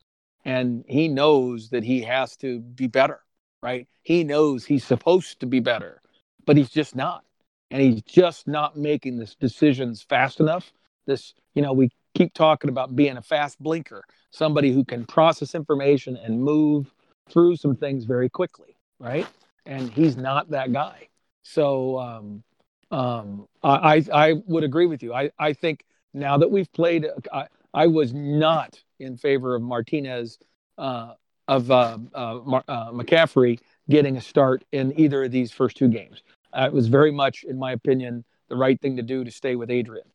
[0.45, 3.19] and he knows that he has to be better.
[3.63, 3.87] Right?
[4.03, 6.01] He knows he's supposed to be better,
[6.45, 7.23] but he's just not,
[7.71, 10.71] and he's just not making this decisions fast enough.
[11.05, 15.55] This, you know, we keep talking about being a fast blinker, somebody who can process
[15.55, 16.93] information and move
[17.29, 19.27] through some things very quickly, right?
[19.65, 21.07] And he's not that guy.
[21.43, 22.43] So um,
[22.91, 25.13] um, I, I would agree with you.
[25.13, 30.37] I, I think now that we've played, I, I was not in favor of Martinez,
[30.77, 31.13] uh,
[31.47, 36.23] of uh, uh, uh, McCaffrey getting a start in either of these first two games.
[36.53, 39.55] Uh, it was very much, in my opinion, the right thing to do to stay
[39.55, 40.05] with Adrian.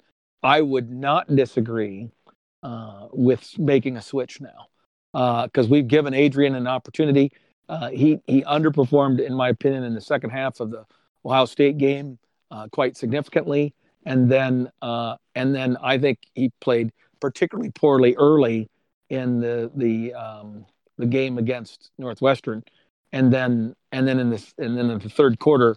[0.42, 2.10] I would not disagree
[2.62, 4.68] uh, with making a switch now
[5.46, 7.32] because uh, we've given Adrian an opportunity.
[7.68, 10.84] Uh, he he underperformed, in my opinion, in the second half of the
[11.24, 12.18] Ohio State game
[12.50, 13.74] uh, quite significantly,
[14.06, 18.70] and then uh, and then I think he played particularly poorly early
[19.10, 22.62] in the the um, the game against Northwestern,
[23.12, 25.76] and then and then in the and then in the third quarter,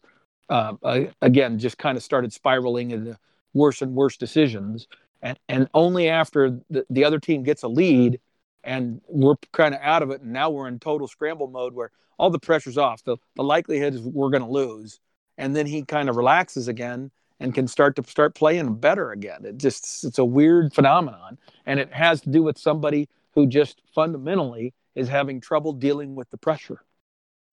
[0.49, 0.73] uh,
[1.21, 3.17] again just kind of started spiraling into
[3.53, 4.87] worse and worse decisions.
[5.21, 8.19] And, and only after the, the other team gets a lead
[8.63, 10.21] and we're kind of out of it.
[10.21, 13.03] And now we're in total scramble mode where all the pressure's off.
[13.03, 14.99] The the likelihood is we're going to lose,
[15.37, 17.09] and then he kind of relaxes again
[17.39, 19.43] and can start to start playing better again.
[19.43, 23.81] It just it's a weird phenomenon, and it has to do with somebody who just
[23.95, 26.83] fundamentally is having trouble dealing with the pressure.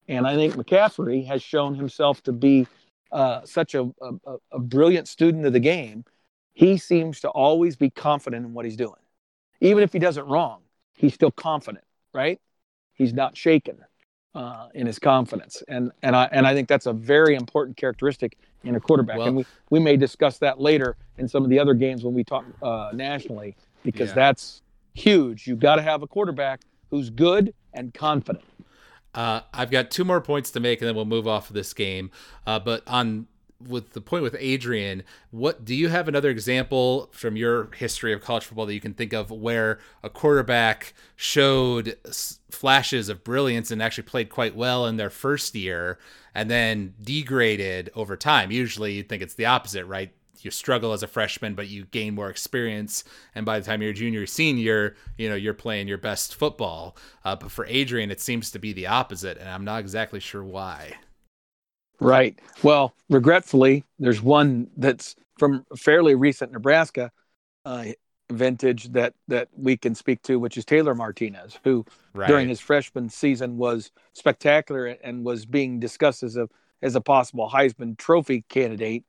[0.06, 2.66] And I think McCaffrey has shown himself to be
[3.12, 6.04] uh, such a, a, a brilliant student of the game.
[6.52, 9.00] He seems to always be confident in what he's doing,
[9.60, 10.60] even if he does it wrong.
[10.94, 12.40] He's still confident, right?
[12.94, 13.78] He's not shaken
[14.34, 18.36] uh, in his confidence, and and I and I think that's a very important characteristic
[18.64, 19.18] in a quarterback.
[19.18, 22.14] Well, and we, we may discuss that later in some of the other games when
[22.14, 24.14] we talk uh, nationally, because yeah.
[24.16, 24.62] that's
[24.94, 25.46] huge.
[25.46, 28.44] You've got to have a quarterback who's good and confident.
[29.18, 31.74] Uh, I've got two more points to make, and then we'll move off of this
[31.74, 32.12] game.
[32.46, 33.26] Uh, but on
[33.60, 35.02] with the point with Adrian,
[35.32, 38.94] what do you have another example from your history of college football that you can
[38.94, 41.96] think of where a quarterback showed
[42.48, 45.98] flashes of brilliance and actually played quite well in their first year
[46.32, 48.52] and then degraded over time?
[48.52, 50.12] Usually, you think it's the opposite, right?
[50.44, 53.92] You struggle as a freshman, but you gain more experience, and by the time you're
[53.92, 56.96] junior, senior, you know you're playing your best football.
[57.24, 60.44] Uh, but for Adrian, it seems to be the opposite, and I'm not exactly sure
[60.44, 60.94] why.
[62.00, 62.38] Right.
[62.62, 67.10] Well, regretfully, there's one that's from fairly recent Nebraska
[67.64, 67.86] uh,
[68.30, 72.28] vintage that that we can speak to, which is Taylor Martinez, who right.
[72.28, 76.48] during his freshman season was spectacular and was being discussed as a
[76.82, 79.04] as a possible Heisman Trophy candidate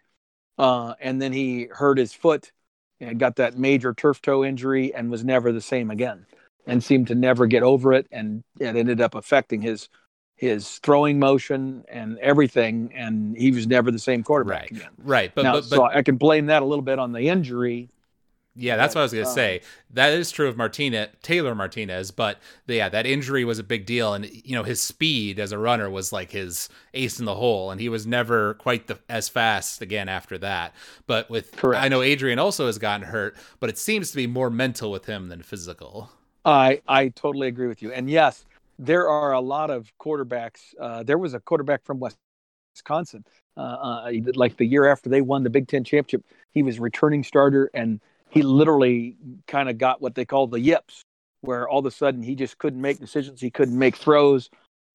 [0.60, 2.52] uh, and then he hurt his foot
[3.00, 6.26] and got that major turf toe injury and was never the same again
[6.68, 8.06] and seemed to never get over it.
[8.12, 9.90] And it ended up affecting his
[10.36, 12.92] his throwing motion and everything.
[12.94, 14.72] And he was never the same quarterback right.
[14.72, 14.90] again.
[15.04, 15.32] Right.
[15.34, 17.90] But, now, but, but so i can blame that a little bit on the injury
[18.56, 19.62] yeah, that's what I was gonna uh, say.
[19.92, 24.14] That is true of Martinez, Taylor Martinez, but yeah, that injury was a big deal,
[24.14, 27.72] and you know his speed as a runner was like his ace in the hole,
[27.72, 30.74] and he was never quite the, as fast again after that.
[31.08, 31.84] But with, Correct.
[31.84, 35.06] I know Adrian also has gotten hurt, but it seems to be more mental with
[35.06, 36.10] him than physical.
[36.46, 38.46] I I totally agree with you, and yes,
[38.78, 40.74] there are a lot of quarterbacks.
[40.80, 42.18] Uh, there was a quarterback from West
[42.74, 43.26] Wisconsin,
[43.58, 47.24] uh, uh, like the year after they won the Big Ten championship, he was returning
[47.24, 48.00] starter and
[48.30, 49.16] he literally
[49.48, 51.02] kind of got what they call the yips,
[51.42, 54.50] where all of a sudden he just couldn't make decisions, he couldn't make throws,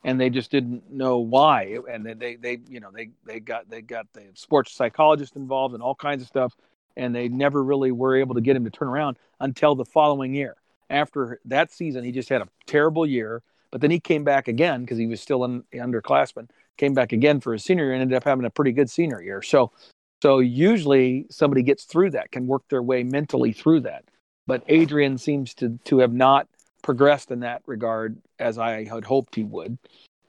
[0.04, 1.78] and they just didn't know why.
[1.90, 5.74] And they, they, they you know, they, they got they got the sports psychologist involved
[5.74, 6.54] and all kinds of stuff,
[6.96, 10.34] and they never really were able to get him to turn around until the following
[10.34, 10.56] year.
[10.90, 13.42] After that season, he just had a terrible year.
[13.70, 16.48] But then he came back again because he was still an underclassman.
[16.76, 19.20] Came back again for his senior year and ended up having a pretty good senior
[19.20, 19.42] year.
[19.42, 19.72] So
[20.22, 24.04] so usually somebody gets through that, can work their way mentally through that.
[24.46, 26.48] But Adrian seems to to have not
[26.82, 29.78] progressed in that regard as I had hoped he would,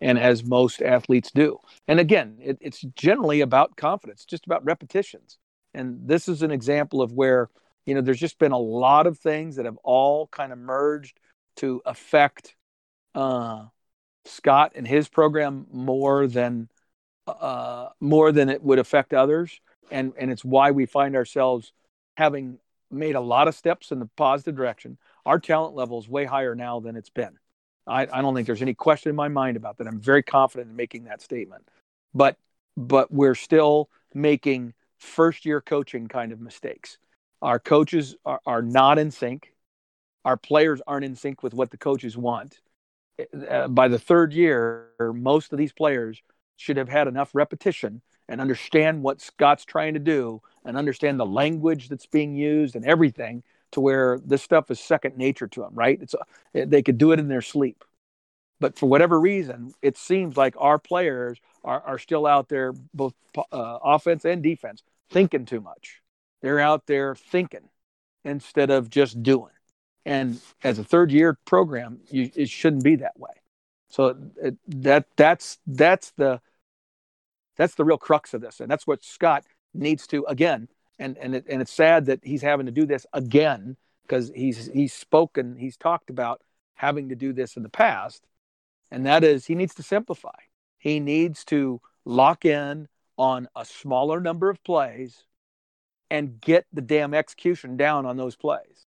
[0.02, 1.60] and as most athletes do.
[1.88, 5.38] And again, it, it's generally about confidence, just about repetitions.
[5.74, 7.50] And this is an example of where
[7.86, 11.20] you know there's just been a lot of things that have all kind of merged
[11.58, 12.56] to affect
[13.14, 13.66] uh,
[14.26, 16.70] Scott and his program more than
[17.28, 19.60] uh, more than it would affect others
[19.92, 21.72] and and it's why we find ourselves
[22.18, 22.60] having
[22.92, 24.98] made a lot of steps in the positive direction.
[25.26, 27.38] Our talent level is way higher now than it's been.
[27.88, 29.88] I, I don't think there's any question in my mind about that.
[29.88, 31.68] I'm very confident in making that statement.
[32.14, 32.38] But
[32.78, 36.98] but we're still making first year coaching kind of mistakes.
[37.42, 39.54] Our coaches are, are not in sync.
[40.24, 42.60] Our players aren't in sync with what the coaches want.
[43.50, 46.22] Uh, by the third year, most of these players
[46.58, 51.26] should have had enough repetition and understand what Scott's trying to do and understand the
[51.26, 55.74] language that's being used and everything to where this stuff is second nature to them,
[55.74, 56.00] right?
[56.02, 56.16] It's
[56.54, 57.84] a, they could do it in their sleep.
[58.60, 63.14] But for whatever reason, it seems like our players are, are still out there, both
[63.38, 66.02] uh, offense and defense, thinking too much.
[66.42, 67.70] They're out there thinking
[68.24, 69.52] instead of just doing.
[70.06, 73.34] And as a third year program, you, it shouldn't be that way.
[73.90, 76.42] So it, that that's that's the
[77.56, 80.68] that's the real crux of this, and that's what Scott needs to again.
[81.00, 84.68] And and it, and it's sad that he's having to do this again because he's
[84.74, 86.42] he's spoken, he's talked about
[86.76, 88.26] having to do this in the past,
[88.92, 90.30] and that is he needs to simplify.
[90.78, 92.88] He needs to lock in
[93.18, 95.24] on a smaller number of plays
[96.12, 98.86] and get the damn execution down on those plays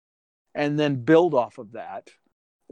[0.54, 2.10] and then build off of that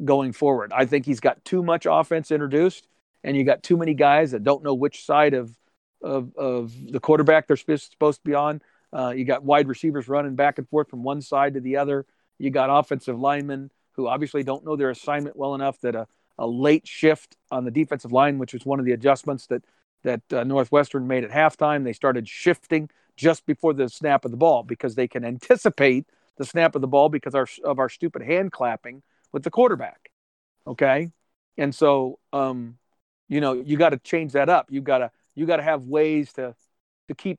[0.05, 0.73] going forward.
[0.75, 2.89] I think he's got too much offense introduced
[3.23, 5.57] and you got too many guys that don't know which side of
[6.03, 8.61] of, of the quarterback they're supposed to be on.
[8.93, 12.05] Uh, you got wide receivers running back and forth from one side to the other.
[12.39, 16.07] You got offensive linemen who obviously don't know their assignment well enough that a,
[16.39, 19.65] a late shift on the defensive line, which was one of the adjustments that
[20.03, 24.37] that uh, Northwestern made at halftime, they started shifting just before the snap of the
[24.37, 26.07] ball because they can anticipate
[26.39, 30.11] the snap of the ball because our, of our stupid hand clapping with the quarterback.
[30.67, 31.11] Okay,
[31.57, 32.79] and so um,
[33.29, 34.67] you know you got to change that up.
[34.71, 36.55] You got to you got to have ways to
[37.09, 37.39] to keep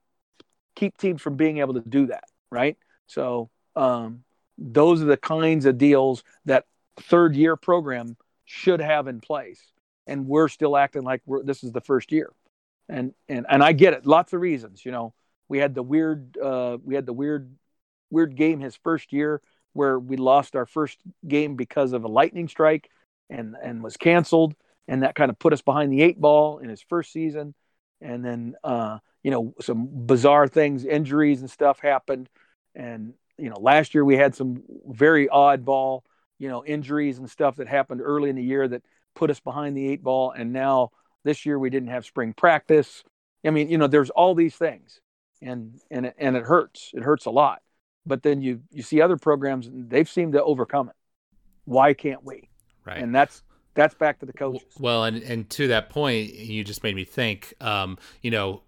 [0.76, 2.78] keep teams from being able to do that, right?
[3.08, 4.24] So um,
[4.58, 6.66] those are the kinds of deals that
[7.00, 9.62] third year program should have in place,
[10.08, 12.32] and we're still acting like this is the first year,
[12.90, 14.86] and and and I get it, lots of reasons.
[14.86, 15.14] You know,
[15.48, 17.54] we had the weird uh, we had the weird
[18.10, 19.42] weird game his first year
[19.74, 22.90] where we lost our first game because of a lightning strike
[23.30, 24.56] and and was canceled.
[24.86, 27.56] And that kind of put us behind the eight ball in his first season
[28.04, 32.30] and then uh, you know some bizarre things injuries and stuff happened.
[32.76, 36.02] And you know last year we had some very oddball
[36.40, 38.84] you know injuries and stuff that happened early in the year that
[39.16, 40.32] put us behind the eight ball.
[40.32, 40.92] And now
[41.24, 43.04] this year we didn't have spring practice.
[43.46, 45.00] I mean you know there's all these things
[45.42, 46.92] and and it, and it hurts.
[46.94, 47.62] It hurts a lot.
[48.06, 50.96] But then you you see other programs they've seemed to overcome it.
[51.66, 52.50] Why can't we?
[52.86, 53.02] Right.
[53.02, 54.64] And that's that's back to the coaches.
[54.80, 57.54] Well, and and to that point, you just made me think.
[57.62, 58.62] Um, you know,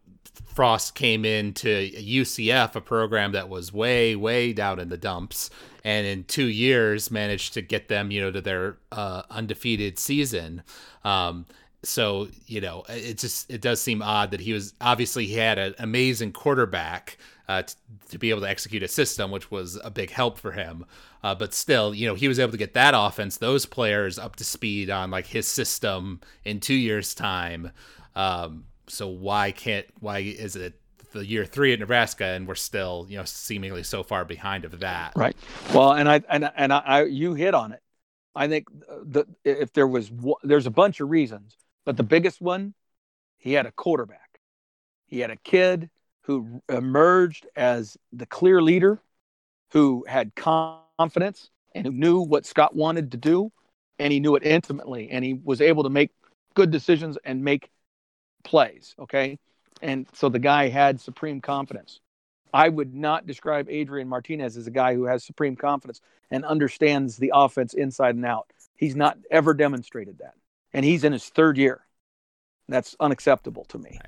[0.45, 5.49] Frost came into UCF, a program that was way, way down in the dumps,
[5.83, 10.63] and in two years managed to get them, you know, to their uh, undefeated season.
[11.03, 11.45] Um,
[11.83, 15.57] so you know, it just it does seem odd that he was obviously he had
[15.57, 17.75] an amazing quarterback uh, to,
[18.09, 20.85] to, be able to execute a system, which was a big help for him.
[21.25, 24.35] Uh, but still, you know, he was able to get that offense, those players up
[24.35, 27.71] to speed on like his system in two years' time.
[28.15, 30.79] Um, so why can't why is it
[31.13, 34.81] the year three at Nebraska and we're still you know seemingly so far behind of
[34.81, 35.13] that?
[35.15, 35.35] Right.
[35.73, 37.81] Well, and I and and I, I you hit on it.
[38.35, 40.11] I think the if there was
[40.43, 42.75] there's a bunch of reasons, but the biggest one,
[43.39, 44.39] he had a quarterback.
[45.07, 45.89] He had a kid
[46.21, 49.01] who emerged as the clear leader,
[49.71, 53.51] who had confidence and who knew what Scott wanted to do,
[53.99, 56.11] and he knew it intimately, and he was able to make
[56.53, 57.69] good decisions and make
[58.43, 58.95] plays.
[58.99, 59.39] Okay.
[59.81, 61.99] And so the guy had supreme confidence.
[62.53, 65.99] I would not describe Adrian Martinez as a guy who has supreme confidence
[66.31, 68.49] and understands the offense inside and out.
[68.77, 70.35] He's not ever demonstrated that.
[70.73, 71.81] And he's in his third year.
[72.67, 73.99] That's unacceptable to me.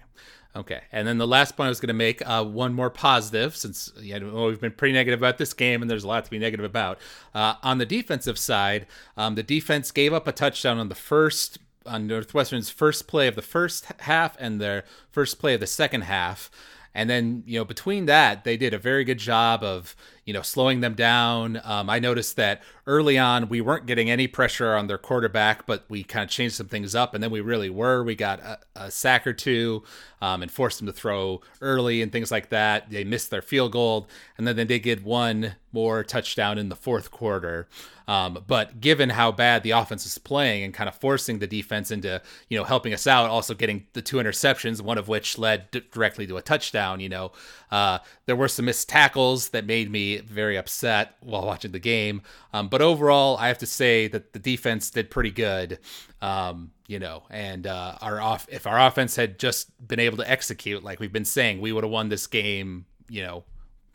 [0.55, 0.81] Okay.
[0.91, 3.91] And then the last point I was going to make uh, one more positive, since
[3.99, 6.65] yeah, we've been pretty negative about this game, and there's a lot to be negative
[6.65, 6.97] about.
[7.35, 11.59] Uh, on the defensive side, um, the defense gave up a touchdown on the first
[11.85, 16.01] on Northwestern's first play of the first half and their first play of the second
[16.01, 16.51] half.
[16.93, 19.95] And then, you know, between that, they did a very good job of,
[20.27, 21.61] you know, slowing them down.
[21.63, 25.85] Um, I noticed that early on, we weren't getting any pressure on their quarterback, but
[25.87, 27.13] we kind of changed some things up.
[27.13, 28.03] And then we really were.
[28.03, 29.83] We got a, a sack or two
[30.21, 32.89] um, and forced them to throw early and things like that.
[32.89, 34.09] They missed their field goal.
[34.37, 37.69] And then they did get one more touchdown in the fourth quarter.
[38.07, 41.91] Um, but given how bad the offense is playing and kind of forcing the defense
[41.91, 45.69] into, you know, helping us out, also getting the two interceptions, one of which led
[45.71, 47.33] d- directly to a touchdown, you know,
[47.69, 52.21] uh, there were some missed tackles that made me very upset while watching the game.
[52.53, 55.79] Um, but overall, I have to say that the defense did pretty good.
[56.21, 60.29] Um, you know, and uh, our off if our offense had just been able to
[60.29, 62.85] execute like we've been saying, we would have won this game.
[63.09, 63.43] You know,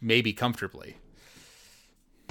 [0.00, 0.96] maybe comfortably.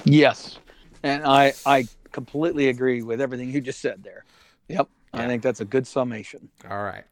[0.04, 0.58] Yes,
[1.02, 4.24] and I I completely agree with everything you just said there.
[4.68, 4.88] Yep.
[5.14, 5.22] Yeah.
[5.22, 6.48] I think that's a good summation.
[6.70, 7.04] All right.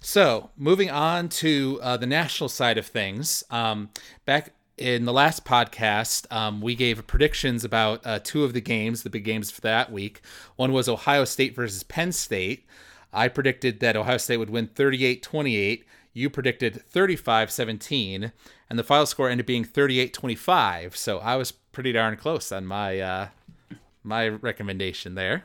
[0.00, 3.42] So, moving on to uh, the national side of things.
[3.50, 3.90] Um,
[4.24, 9.02] back in the last podcast, um, we gave predictions about uh, two of the games,
[9.02, 10.22] the big games for that week.
[10.56, 12.66] One was Ohio State versus Penn State.
[13.12, 15.84] I predicted that Ohio State would win 38 28.
[16.12, 18.32] You predicted 35 17.
[18.70, 20.96] And the final score ended being 38 25.
[20.96, 23.28] So I was pretty darn close on my uh,
[24.02, 25.44] my recommendation there.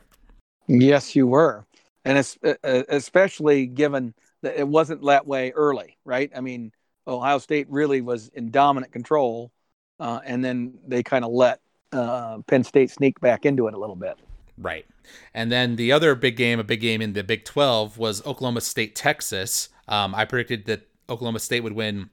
[0.66, 1.64] Yes, you were,
[2.04, 2.18] and
[2.64, 6.30] especially given that it wasn't that way early, right?
[6.34, 6.72] I mean,
[7.06, 9.52] Ohio State really was in dominant control,
[10.00, 11.60] uh, and then they kind of let
[11.92, 14.18] uh, Penn State sneak back into it a little bit.
[14.58, 14.86] Right,
[15.34, 18.60] and then the other big game, a big game in the Big Twelve, was Oklahoma
[18.60, 19.68] State Texas.
[19.88, 22.10] Um, I predicted that Oklahoma State would win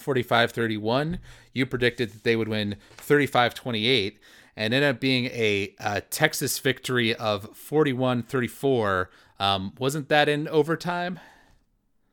[0.00, 1.18] 45 31.
[1.52, 4.18] You predicted that they would win 35 28
[4.56, 9.10] and ended up being a, a Texas victory of 41 34.
[9.38, 11.20] Um, wasn't that in overtime?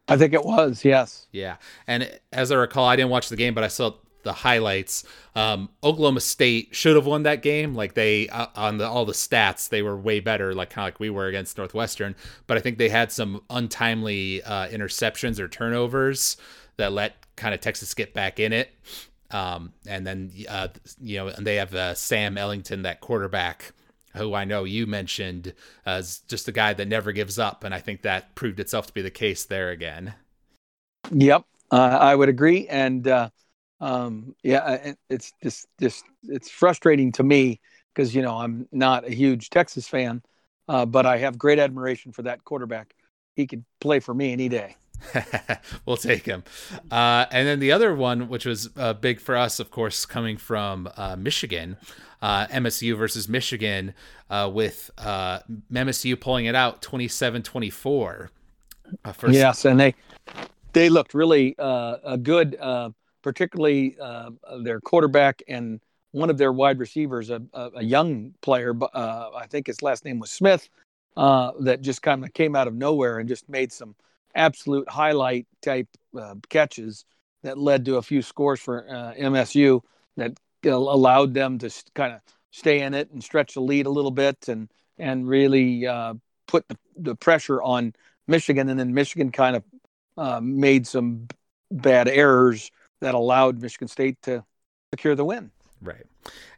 [0.09, 1.27] I think it was, yes.
[1.31, 1.57] Yeah.
[1.87, 3.93] And as I recall, I didn't watch the game, but I saw
[4.23, 5.03] the highlights.
[5.35, 7.73] Um, Oklahoma State should have won that game.
[7.75, 10.53] Like they uh, on the all the stats, they were way better.
[10.53, 12.15] Like kind of like we were against Northwestern.
[12.47, 16.37] But I think they had some untimely uh, interceptions or turnovers
[16.77, 18.69] that let kind of Texas get back in it.
[19.31, 20.69] Um, and then uh,
[21.01, 23.73] you know, and they have uh, Sam Ehlinger, that quarterback,
[24.15, 25.53] who I know you mentioned
[25.85, 28.93] as just a guy that never gives up, and I think that proved itself to
[28.93, 30.15] be the case there again.
[31.11, 33.29] Yep, uh, I would agree, and uh,
[33.79, 37.59] um, yeah, it's just just it's frustrating to me
[37.93, 40.21] because you know I'm not a huge Texas fan,
[40.67, 42.93] uh, but I have great admiration for that quarterback.
[43.35, 44.75] He could play for me any day.
[45.85, 46.43] we'll take him.
[46.91, 50.37] Uh, and then the other one, which was uh, big for us, of course, coming
[50.37, 51.77] from uh, Michigan,
[52.21, 53.93] uh, MSU versus Michigan,
[54.29, 55.39] uh, with uh,
[55.71, 58.31] MSU pulling it out 27 24.
[59.29, 59.95] Yes, and they
[60.73, 61.55] they looked really
[62.23, 62.57] good,
[63.21, 63.95] particularly
[64.61, 65.79] their quarterback and
[66.11, 70.17] one of their wide receivers, a, a, a young player, I think his last name
[70.17, 70.67] was Smith,
[71.15, 73.95] that just kind of came out of nowhere and just made some–
[74.39, 75.87] absolute highlight type
[76.19, 77.05] uh, catches
[77.43, 79.81] that led to a few scores for uh, MSU
[80.17, 82.21] that allowed them to kind of
[82.51, 86.13] stay in it and stretch the lead a little bit and and really uh,
[86.47, 87.93] put the, the, pressure on
[88.27, 88.67] Michigan.
[88.67, 89.63] And then Michigan kind of
[90.17, 91.29] uh, made some
[91.71, 92.69] bad errors
[92.99, 94.43] that allowed Michigan State to
[94.93, 95.51] secure the win.
[95.81, 96.05] Right.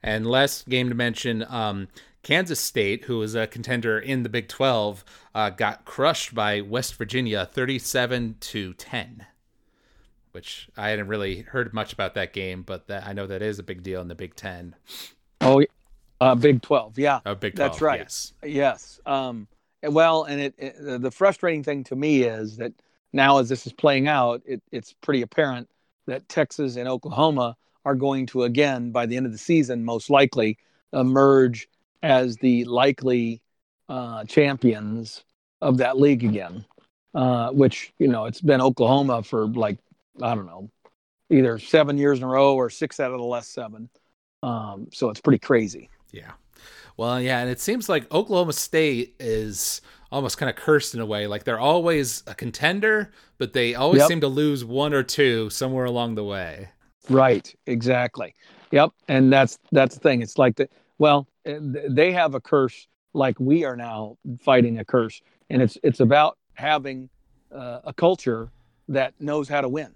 [0.02, 1.88] And last game to mention, um,
[2.24, 5.04] Kansas State, who was a contender in the Big 12,
[5.34, 9.26] uh, got crushed by West Virginia 37 to 10,
[10.32, 13.58] which I hadn't really heard much about that game, but that, I know that is
[13.58, 14.76] a big deal in the Big 10.
[15.42, 15.64] Oh,
[16.20, 17.00] uh, Big 12.
[17.00, 17.22] Yeah.
[17.26, 17.72] Oh, Big 12.
[17.72, 18.00] That's right.
[18.00, 18.34] Yes.
[18.44, 19.00] Yes.
[19.06, 19.48] Um,
[19.82, 22.74] well, and it, it, the frustrating thing to me is that
[23.14, 25.68] now as this is playing out, it, it's pretty apparent
[26.06, 30.10] that Texas and Oklahoma are going to again by the end of the season most
[30.10, 30.58] likely
[30.94, 31.68] emerge
[32.04, 33.42] as the likely
[33.90, 35.24] uh, champions
[35.62, 36.66] of that league again.
[37.14, 39.78] Uh, which you know it's been Oklahoma for like
[40.22, 40.70] I don't know,
[41.30, 43.90] either seven years in a row or six out of the last seven.
[44.44, 45.90] Um, so it's pretty crazy.
[46.12, 46.32] Yeah.
[46.98, 49.82] Well, yeah, and it seems like Oklahoma State is
[50.12, 51.28] almost kind of cursed in a way.
[51.28, 54.08] Like they're always a contender, but they always yep.
[54.08, 56.70] seem to lose one or two somewhere along the way.
[57.10, 57.54] Right.
[57.66, 58.36] Exactly.
[58.72, 58.92] Yep.
[59.08, 60.22] And that's that's the thing.
[60.22, 65.22] It's like the well, they have a curse like we are now fighting a curse,
[65.50, 67.10] and it's it's about having
[67.54, 68.50] uh, a culture
[68.88, 69.94] that knows how to win,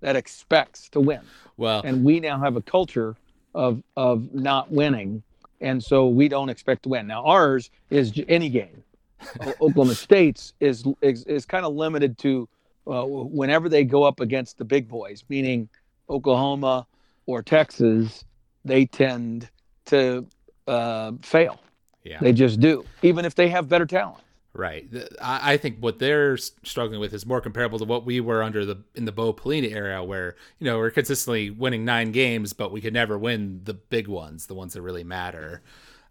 [0.00, 1.20] that expects to win.
[1.56, 3.16] Well, and we now have a culture
[3.54, 5.22] of of not winning,
[5.60, 7.06] and so we don't expect to win.
[7.06, 8.82] Now ours is any game.
[9.60, 12.48] Oklahoma State's is is, is kind of limited to
[12.86, 15.68] uh, whenever they go up against the big boys, meaning
[16.10, 16.86] Oklahoma
[17.26, 18.24] or Texas,
[18.64, 19.48] they tend
[19.86, 20.26] to
[20.66, 21.60] uh, fail.
[22.04, 22.18] Yeah.
[22.20, 24.22] They just do, even if they have better talent.
[24.54, 24.86] Right.
[25.20, 28.82] I think what they're struggling with is more comparable to what we were under the
[28.94, 32.82] in the Bo Pelini era, where you know we're consistently winning nine games, but we
[32.82, 35.62] could never win the big ones, the ones that really matter.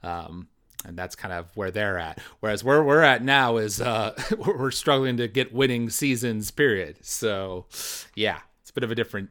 [0.01, 0.47] Um,
[0.85, 2.19] and that's kind of where they're at.
[2.39, 6.49] Whereas where we're at now is uh, we're struggling to get winning seasons.
[6.49, 6.97] Period.
[7.01, 7.65] So,
[8.15, 9.29] yeah, it's a bit of a different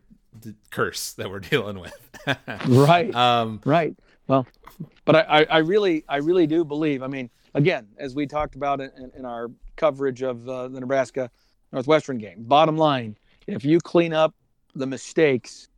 [0.70, 1.94] curse that we're dealing with.
[2.68, 3.12] right.
[3.12, 3.96] Um, right.
[4.30, 4.46] Well,
[5.06, 7.02] but I, I really, I really do believe.
[7.02, 11.32] I mean, again, as we talked about in, in our coverage of uh, the Nebraska
[11.72, 13.16] Northwestern game, bottom line,
[13.48, 14.32] if you clean up
[14.76, 15.68] the mistakes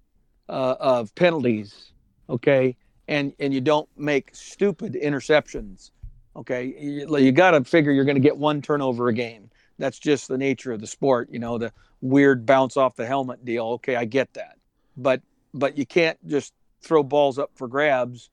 [0.51, 1.95] uh, of penalties,
[2.29, 2.77] okay,
[3.09, 5.91] and and you don't make stupid interceptions,
[6.37, 9.49] okay, you, you got to figure you're going to get one turnover a game.
[9.79, 11.73] That's just the nature of the sport, you know, the
[12.03, 13.69] weird bounce off the helmet deal.
[13.69, 14.59] Okay, I get that,
[14.99, 15.23] but
[15.55, 18.29] but you can't just throw balls up for grabs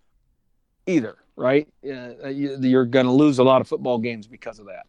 [0.90, 1.68] either, right?
[1.84, 4.86] Uh, you, are going to lose a lot of football games because of that.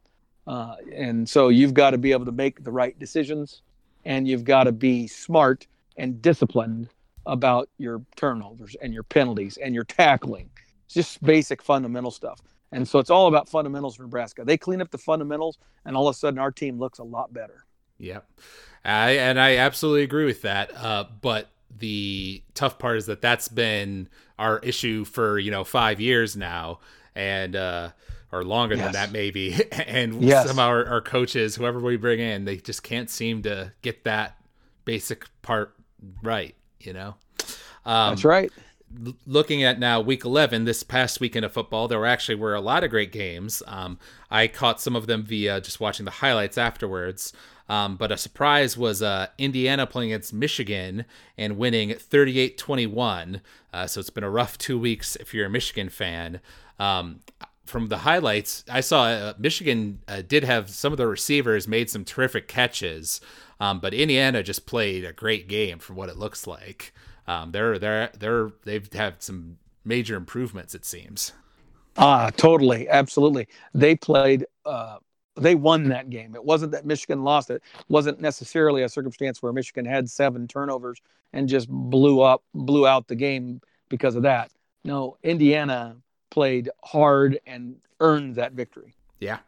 [0.46, 3.62] Uh, and so you've got to be able to make the right decisions
[4.04, 6.88] and you've got to be smart and disciplined
[7.26, 10.48] about your turnovers and your penalties and your tackling.
[10.86, 12.40] It's just basic fundamental stuff.
[12.72, 14.44] And so it's all about fundamentals Nebraska.
[14.44, 17.32] They clean up the fundamentals, and all of a sudden our team looks a lot
[17.32, 17.64] better.
[17.98, 18.28] Yep.
[18.84, 20.74] I, and I absolutely agree with that.
[20.74, 24.08] Uh, but the tough part is that that's been
[24.38, 26.80] our issue for you know five years now,
[27.14, 27.90] and uh,
[28.32, 28.84] or longer yes.
[28.84, 29.54] than that maybe.
[29.72, 30.46] and yes.
[30.46, 34.04] some of our, our coaches, whoever we bring in, they just can't seem to get
[34.04, 34.36] that
[34.84, 35.74] basic part
[36.22, 36.54] right.
[36.80, 37.14] You know,
[37.84, 38.52] um, that's right.
[39.26, 42.84] Looking at now week 11 this past weekend of football there actually were a lot
[42.84, 43.62] of great games.
[43.66, 43.98] Um,
[44.30, 47.32] i caught some of them via just watching the highlights afterwards.
[47.68, 51.04] Um, but a surprise was uh, indiana playing against michigan
[51.38, 53.40] and winning 38-21
[53.72, 56.40] uh, so it's been a rough two weeks if you're a michigan fan.
[56.78, 57.20] Um,
[57.66, 61.88] from the highlights i saw uh, michigan uh, did have some of the receivers made
[61.88, 63.20] some terrific catches.
[63.60, 66.92] Um, but indiana just played a great game from what it looks like
[67.30, 70.74] um, they're they're they're they've had some major improvements.
[70.74, 71.32] It seems.
[71.96, 73.46] Ah, totally, absolutely.
[73.72, 74.46] They played.
[74.64, 74.96] Uh,
[75.36, 76.34] they won that game.
[76.34, 77.54] It wasn't that Michigan lost it.
[77.54, 77.62] it.
[77.88, 81.00] wasn't necessarily a circumstance where Michigan had seven turnovers
[81.32, 84.50] and just blew up, blew out the game because of that.
[84.84, 85.96] No, Indiana
[86.30, 88.94] played hard and earned that victory.
[89.20, 89.38] Yeah,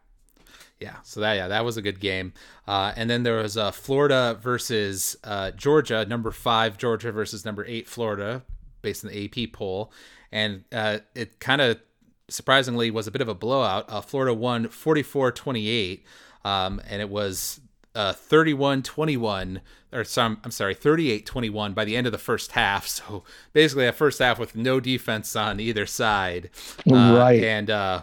[0.83, 2.33] yeah, so that yeah, that was a good game.
[2.67, 7.65] Uh, and then there was uh, Florida versus uh, Georgia, number five Georgia versus number
[7.67, 8.43] eight Florida,
[8.83, 9.93] based on the AP poll,
[10.33, 11.81] and uh, it kind of
[12.29, 13.85] surprisingly was a bit of a blowout.
[13.89, 16.01] Uh, Florida won 44-28,
[16.45, 17.61] um, and it was
[17.95, 19.61] 31-21 uh,
[19.93, 23.23] or some I'm sorry 38-21 by the end of the first half so
[23.53, 26.49] basically a first half with no defense on either side
[26.87, 28.03] right and uh,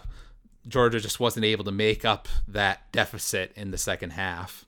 [0.67, 4.65] Georgia just wasn't able to make up that deficit in the second half.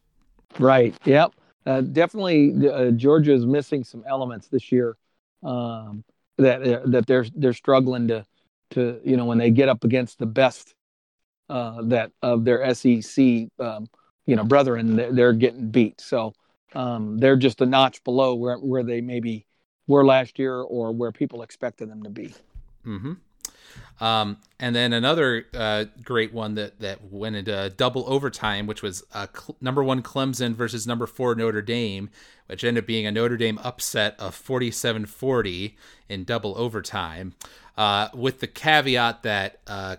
[0.59, 0.95] Right.
[1.05, 1.33] Yep.
[1.65, 4.97] Uh, definitely, uh, Georgia is missing some elements this year
[5.43, 6.03] um,
[6.37, 8.25] that uh, that they're they're struggling to
[8.71, 10.73] to you know when they get up against the best
[11.49, 13.87] uh, that of their SEC um,
[14.25, 16.01] you know brethren they're, they're getting beat.
[16.01, 16.33] So
[16.73, 19.45] um, they're just a notch below where where they maybe
[19.87, 22.33] were last year or where people expected them to be.
[22.85, 23.13] Mm-hmm.
[24.01, 29.03] Um, and then another uh, great one that, that went into double overtime, which was
[29.13, 32.09] uh, cl- number one Clemson versus number four Notre Dame,
[32.47, 35.77] which ended up being a Notre Dame upset of 47 40
[36.09, 37.35] in double overtime,
[37.77, 39.97] uh, with the caveat that uh,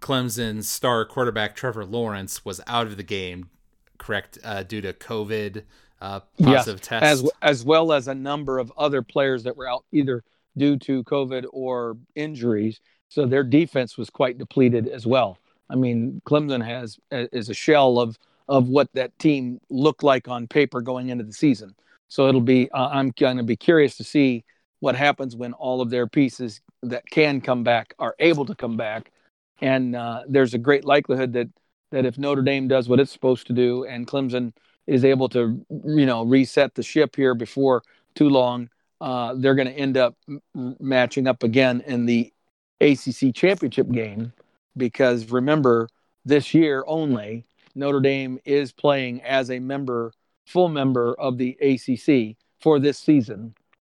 [0.00, 3.50] Clemson's star quarterback Trevor Lawrence was out of the game,
[3.98, 5.62] correct, uh, due to COVID
[6.00, 7.22] uh, positive tests.
[7.22, 10.24] As, as well as a number of other players that were out either
[10.56, 12.80] due to COVID or injuries
[13.14, 15.38] so their defense was quite depleted as well.
[15.70, 20.48] I mean, Clemson has is a shell of of what that team looked like on
[20.48, 21.76] paper going into the season.
[22.08, 24.44] So it'll be uh, I'm going to be curious to see
[24.80, 28.76] what happens when all of their pieces that can come back are able to come
[28.76, 29.12] back.
[29.60, 31.48] And uh, there's a great likelihood that
[31.92, 34.52] that if Notre Dame does what it's supposed to do and Clemson
[34.88, 37.84] is able to you know reset the ship here before
[38.16, 38.68] too long,
[39.04, 42.32] uh, they're going to end up m- matching up again in the
[42.80, 44.32] ACC championship game
[44.78, 45.88] because remember,
[46.24, 47.44] this year only,
[47.74, 50.10] Notre Dame is playing as a member,
[50.46, 53.54] full member of the ACC for this season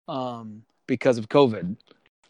[0.08, 1.76] um, because of COVID.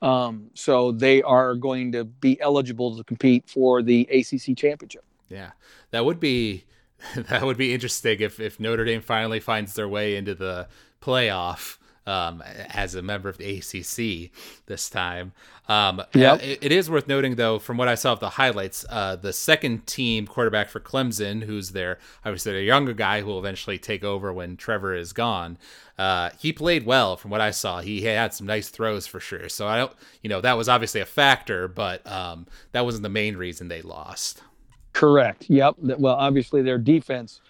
[0.03, 5.05] Um, so they are going to be eligible to compete for the ACC championship.
[5.29, 5.53] Yeah,
[5.93, 6.64] that would be
[7.14, 10.66] that would be interesting if if Notre Dame finally finds their way into the
[11.01, 14.31] playoff um, as a member of the ACC
[14.67, 15.33] this time.
[15.69, 16.43] Um, yep.
[16.43, 19.33] it, it is worth noting, though, from what I saw of the highlights, uh, the
[19.33, 24.05] second team quarterback for Clemson, who's their obviously their younger guy who will eventually take
[24.05, 25.57] over when Trevor is gone,
[25.99, 27.81] uh, he played well from what I saw.
[27.81, 29.49] He had some nice throws for sure.
[29.49, 29.93] So I don't,
[30.23, 33.83] you know, that was obviously a factor, but um, that wasn't the main reason they
[33.83, 34.43] lost.
[34.93, 35.47] Correct.
[35.49, 35.77] Yep.
[35.79, 37.41] Well, obviously their defense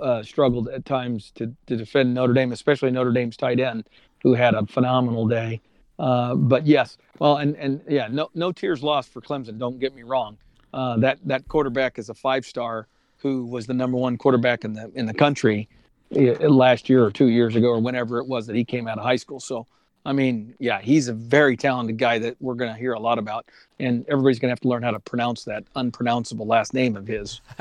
[0.00, 3.88] uh, struggled at times to, to defend Notre Dame, especially Notre Dame's tight end,
[4.22, 5.60] who had a phenomenal day.
[5.98, 9.58] Uh, but yes, well, and and yeah, no no tears lost for Clemson.
[9.58, 10.36] Don't get me wrong.
[10.74, 12.86] Uh, that that quarterback is a five star
[13.18, 15.68] who was the number one quarterback in the in the country
[16.14, 18.98] uh, last year or two years ago or whenever it was that he came out
[18.98, 19.40] of high school.
[19.40, 19.66] So
[20.06, 23.18] I mean, yeah, he's a very talented guy that we're going to hear a lot
[23.18, 23.46] about,
[23.80, 27.08] and everybody's going to have to learn how to pronounce that unpronounceable last name of
[27.08, 27.40] his.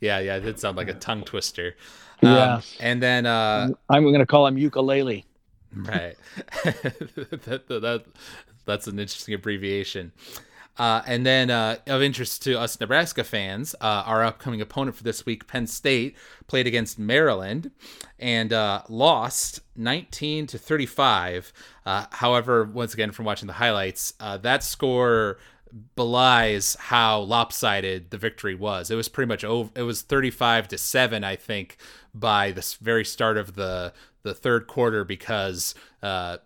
[0.00, 1.74] yeah, yeah, it did sound like a tongue twister.
[2.22, 5.24] Yeah, um, and then uh, I'm going to call him ukulele.
[5.74, 6.14] Right,
[6.64, 8.04] that, that,
[8.66, 10.12] that's an interesting abbreviation.
[10.76, 15.04] Uh, and then, uh, of interest to us Nebraska fans, uh, our upcoming opponent for
[15.04, 16.16] this week, Penn State,
[16.46, 17.70] played against Maryland
[18.18, 21.52] and uh, lost 19 to 35.
[21.86, 25.38] Uh, however, once again, from watching the highlights, uh, that score
[25.96, 28.90] belies how lopsided the victory was.
[28.90, 29.70] It was pretty much over.
[29.74, 31.76] It was 35 to seven, I think,
[32.14, 36.38] by the very start of the the third quarter because uh,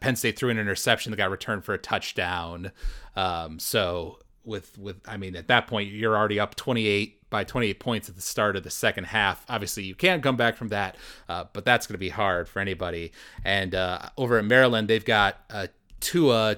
[0.00, 2.72] Penn State threw an interception that got returned for a touchdown.
[3.16, 7.80] Um, so with with I mean at that point you're already up 28 by 28
[7.80, 9.44] points at the start of the second half.
[9.48, 10.96] Obviously you can't come back from that,
[11.28, 13.12] uh, but that's going to be hard for anybody.
[13.44, 15.68] And uh, over at Maryland they've got uh,
[16.00, 16.56] Tua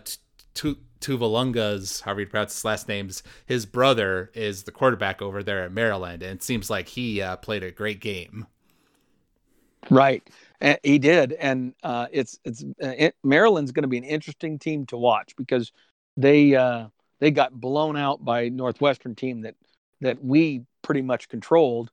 [0.54, 5.62] Tu Tuvalunga's, however you pronounce his last name's, his brother is the quarterback over there
[5.62, 8.46] at Maryland, and it seems like he uh, played a great game.
[9.90, 10.28] Right,
[10.60, 14.58] and he did, and uh, it's it's uh, it, Maryland's going to be an interesting
[14.58, 15.72] team to watch because
[16.16, 16.88] they uh,
[17.20, 19.54] they got blown out by Northwestern team that
[20.00, 21.90] that we pretty much controlled,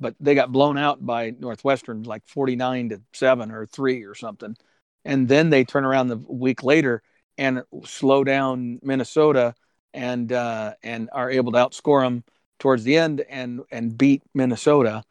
[0.00, 4.14] but they got blown out by Northwestern like forty nine to seven or three or
[4.14, 4.56] something,
[5.04, 7.02] and then they turn around the week later
[7.38, 9.54] and slow down Minnesota
[9.94, 12.24] and uh, and are able to outscore them
[12.58, 15.02] towards the end and and beat Minnesota,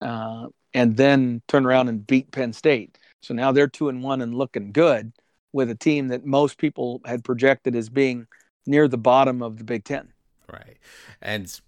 [0.00, 2.98] uh, and then turn around and beat Penn State.
[3.22, 5.12] So now they're two and one and looking good
[5.52, 8.26] with a team that most people had projected as being
[8.66, 10.12] near the bottom of the Big Ten.
[10.50, 10.78] Right,
[11.22, 11.60] and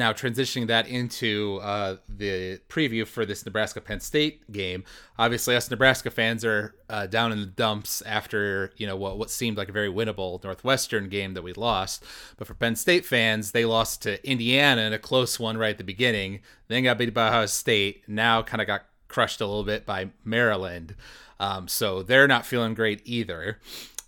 [0.00, 4.82] now transitioning that into uh, the preview for this Nebraska Penn State game.
[5.18, 9.30] Obviously, us Nebraska fans are uh, down in the dumps after you know what what
[9.30, 12.02] seemed like a very winnable Northwestern game that we lost.
[12.38, 15.78] But for Penn State fans, they lost to Indiana in a close one right at
[15.78, 16.40] the beginning.
[16.68, 18.02] Then got beat by Ohio State.
[18.08, 20.96] Now kind of got crushed a little bit by Maryland.
[21.38, 23.58] Um, so they're not feeling great either.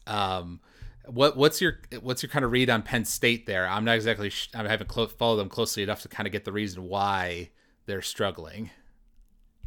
[0.07, 0.61] Um,
[1.07, 3.67] what what's your what's your kind of read on Penn State there?
[3.67, 6.45] I'm not exactly sh- I haven't clo- followed them closely enough to kind of get
[6.45, 7.51] the reason why
[7.87, 8.71] they're struggling.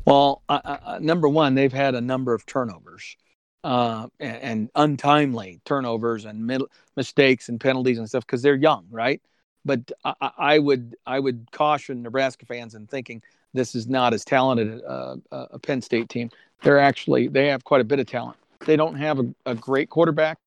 [0.05, 3.17] Well, uh, uh, number one, they've had a number of turnovers
[3.63, 6.61] uh, and, and, untimely turnovers and mid-
[6.95, 9.19] mistakes and penalties and stuff because they're young, right?
[9.65, 13.23] But I, I, would I would caution Nebraska fans in thinking
[13.55, 16.29] this is not as talented uh, a Penn State team.
[16.61, 18.37] They're actually they have quite a bit of talent.
[18.65, 20.37] They don't have a, a great quarterback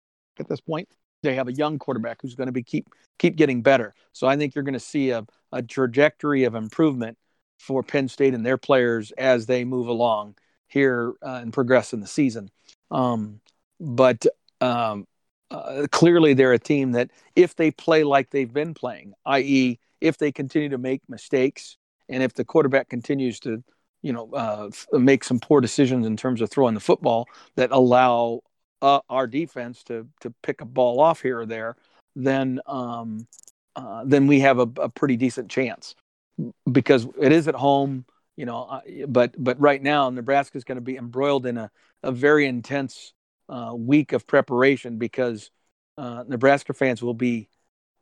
[0.40, 0.88] at this point.
[1.22, 2.86] They have a young quarterback who's going to be keep
[3.18, 3.94] keep getting better.
[4.12, 7.18] So I think you're going to see a, a trajectory of improvement
[7.58, 10.36] for Penn State and their players as they move along
[10.68, 12.50] here uh, and progress in the season.
[12.90, 13.40] Um,
[13.80, 14.24] but
[14.60, 15.06] um,
[15.50, 20.18] uh, clearly, they're a team that, if they play like they've been playing, i.e., if
[20.18, 21.76] they continue to make mistakes
[22.08, 23.62] and if the quarterback continues to,
[24.02, 27.26] you know, uh, make some poor decisions in terms of throwing the football
[27.56, 28.40] that allow
[28.82, 31.76] uh, our defense to to pick a ball off here or there,
[32.14, 33.26] then um,
[33.76, 35.94] uh, then we have a, a, pretty decent chance
[36.70, 38.04] because it is at home,
[38.36, 38.64] you know.
[38.64, 41.70] Uh, but but right now, Nebraska is going to be embroiled in a,
[42.02, 43.12] a very intense
[43.48, 45.50] uh, week of preparation because
[45.96, 47.48] uh, Nebraska fans will be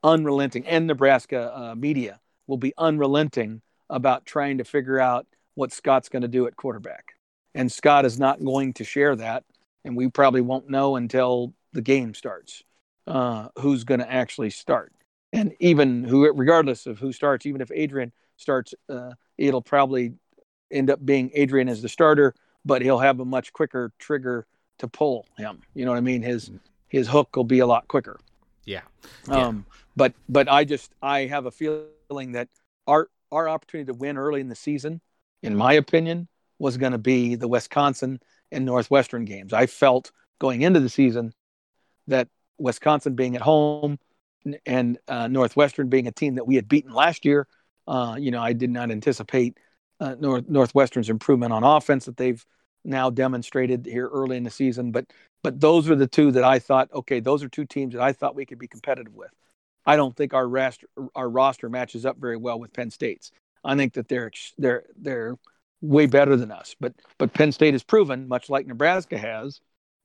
[0.02, 6.08] unrelenting, and Nebraska uh, media will be unrelenting about trying to figure out what Scott's
[6.08, 7.12] going to do at quarterback.
[7.54, 9.44] And Scott is not going to share that
[9.86, 12.64] and we probably won't know until the game starts
[13.06, 14.92] uh, who's going to actually start.
[15.32, 20.14] And even who, regardless of who starts, even if Adrian starts, uh, it'll probably
[20.70, 22.34] end up being Adrian as the starter,
[22.64, 24.46] but he'll have a much quicker trigger
[24.78, 25.62] to pull him.
[25.74, 26.22] You know what I mean?
[26.22, 26.50] His
[26.88, 28.18] his hook will be a lot quicker.
[28.64, 28.82] Yeah.
[29.28, 29.34] yeah.
[29.34, 32.48] Um, but but I just I have a feeling that
[32.86, 35.00] our our opportunity to win early in the season,
[35.42, 36.28] in my opinion,
[36.58, 39.52] was going to be the Wisconsin and Northwestern games.
[39.52, 41.32] I felt going into the season
[42.06, 42.28] that
[42.58, 43.98] Wisconsin being at home
[44.64, 47.46] and uh, Northwestern being a team that we had beaten last year,
[47.86, 49.58] uh, you know, I did not anticipate
[50.00, 52.44] uh, North Northwestern's improvement on offense that they've
[52.84, 54.92] now demonstrated here early in the season.
[54.92, 55.06] But
[55.42, 58.12] but those are the two that I thought, okay, those are two teams that I
[58.12, 59.30] thought we could be competitive with.
[59.84, 63.30] I don't think our roster our roster matches up very well with Penn State's.
[63.64, 65.36] I think that they're they're they're
[65.86, 66.74] way better than us.
[66.78, 69.60] But but Penn State has proven, much like Nebraska has,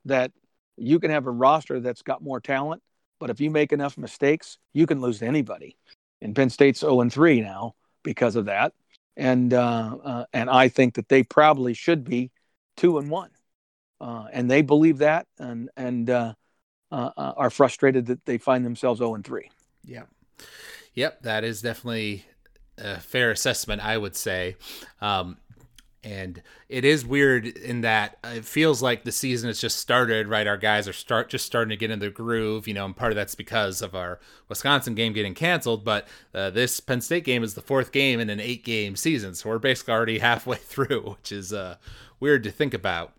[0.06, 0.32] that
[0.78, 2.82] you can have a roster that's got more talent,
[3.20, 5.78] but if you make enough mistakes, you can lose to anybody.
[6.22, 8.74] And Penn State's 0 and 3 now because of that.
[9.18, 12.32] And uh, uh, and I think that they probably should be
[12.78, 13.30] two and one,
[14.00, 16.34] uh, and they believe that, and and uh,
[16.92, 19.50] uh, uh, are frustrated that they find themselves 0 and 3.
[19.84, 20.04] Yeah,
[20.94, 22.26] yep, that is definitely
[22.78, 24.56] a fair assessment, I would say.
[25.02, 25.38] Um,
[26.04, 30.48] and it is weird in that it feels like the season has just started right?
[30.48, 33.12] Our guys are start just starting to get in the groove you know and part
[33.12, 37.44] of that's because of our wisconsin game getting canceled but uh, this penn state game
[37.44, 41.02] is the fourth game in an eight game season so we're basically already halfway through
[41.02, 41.76] which is uh,
[42.20, 43.14] weird to think about.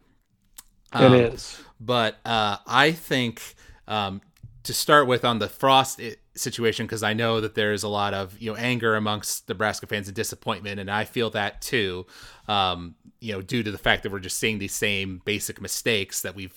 [0.93, 1.61] Um, it is.
[1.81, 3.55] but uh, i think
[3.89, 4.21] um,
[4.65, 6.01] to start with on the frost
[6.35, 10.09] situation because I know that there's a lot of you know anger amongst Nebraska fans
[10.09, 12.07] and disappointment, and I feel that too.
[12.49, 16.23] Um, you know, due to the fact that we're just seeing these same basic mistakes
[16.23, 16.57] that we've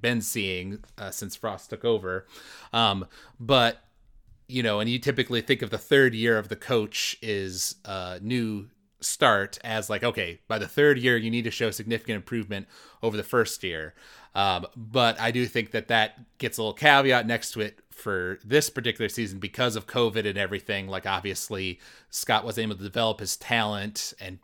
[0.00, 2.26] been seeing uh, since Frost took over.
[2.72, 3.06] Um,
[3.38, 3.82] but
[4.48, 8.18] you know, and you typically think of the third year of the coach is a
[8.22, 8.68] new
[9.00, 12.66] start as like okay by the third year you need to show significant improvement
[13.02, 13.94] over the first year
[14.36, 18.38] Um, but I do think that that gets a little caveat next to it for
[18.44, 20.88] this particular season because of COVID and everything.
[20.88, 21.80] Like, obviously,
[22.10, 24.38] Scott wasn't able to develop his talent and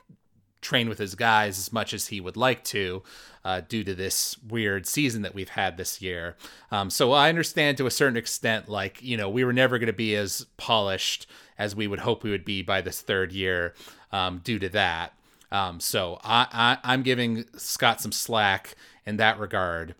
[0.62, 3.02] train with his guys as much as he would like to
[3.44, 6.36] uh, due to this weird season that we've had this year.
[6.70, 9.88] Um, so I understand to a certain extent, like, you know, we were never going
[9.88, 11.26] to be as polished
[11.58, 13.74] as we would hope we would be by this third year
[14.10, 15.12] um, due to that.
[15.50, 18.74] Um, so I, I, am giving Scott some slack
[19.06, 19.94] in that regard.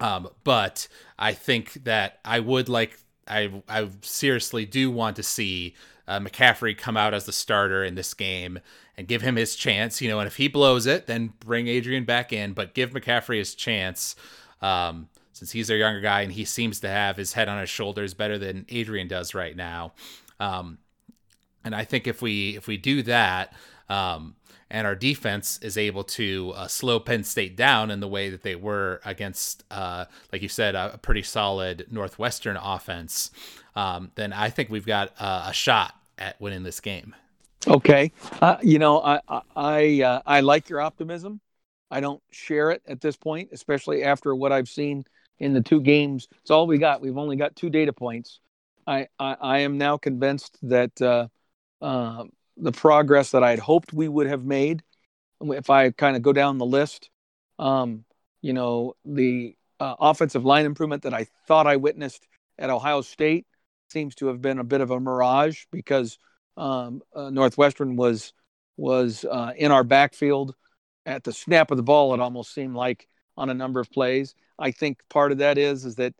[0.00, 5.74] Um, but I think that I would like, I, I seriously do want to see
[6.06, 8.58] uh, McCaffrey come out as the starter in this game
[8.96, 10.00] and give him his chance.
[10.00, 13.38] You know, and if he blows it, then bring Adrian back in, but give McCaffrey
[13.38, 14.16] his chance.
[14.60, 17.68] Um, since he's our younger guy and he seems to have his head on his
[17.68, 19.92] shoulders better than Adrian does right now.
[20.38, 20.78] Um,
[21.64, 23.52] and I think if we if we do that,
[23.88, 24.36] um,
[24.74, 28.42] and our defense is able to uh, slow Penn State down in the way that
[28.42, 33.30] they were against, uh, like you said, a, pretty solid Northwestern offense,
[33.76, 37.14] um, then I think we've got uh, a shot at winning this game.
[37.68, 38.10] Okay,
[38.42, 39.20] uh, you know, I
[39.54, 41.40] I uh, I like your optimism.
[41.88, 45.04] I don't share it at this point, especially after what I've seen
[45.38, 46.26] in the two games.
[46.42, 47.00] It's all we got.
[47.00, 48.40] We've only got two data points.
[48.88, 51.28] I I, I am now convinced that uh,
[51.80, 52.24] uh,
[52.56, 54.82] the progress that I had hoped we would have made,
[55.40, 57.10] if I kind of go down the list,
[57.58, 58.04] um,
[58.40, 62.26] you know, the uh, offensive line improvement that I thought I witnessed
[62.58, 63.46] at Ohio State
[63.90, 66.18] seems to have been a bit of a mirage because
[66.56, 68.32] um, uh, Northwestern was
[68.76, 70.54] was uh, in our backfield
[71.06, 72.14] at the snap of the ball.
[72.14, 74.34] It almost seemed like on a number of plays.
[74.58, 76.14] I think part of that is is that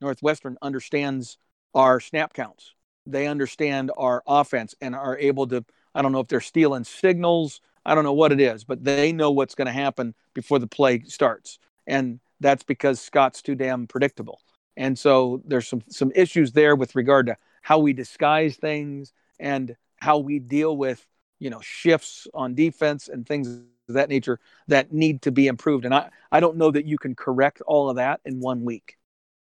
[0.00, 1.38] Northwestern understands
[1.74, 2.74] our snap counts.
[3.06, 5.64] They understand our offense and are able to.
[5.94, 7.60] I don't know if they're stealing signals.
[7.84, 10.68] I don't know what it is, but they know what's going to happen before the
[10.68, 14.40] play starts, and that's because Scott's too damn predictable.
[14.76, 19.76] And so there's some some issues there with regard to how we disguise things and
[19.96, 21.06] how we deal with
[21.38, 24.38] you know shifts on defense and things of that nature
[24.68, 27.90] that need to be improved and i i don't know that you can correct all
[27.90, 28.96] of that in one week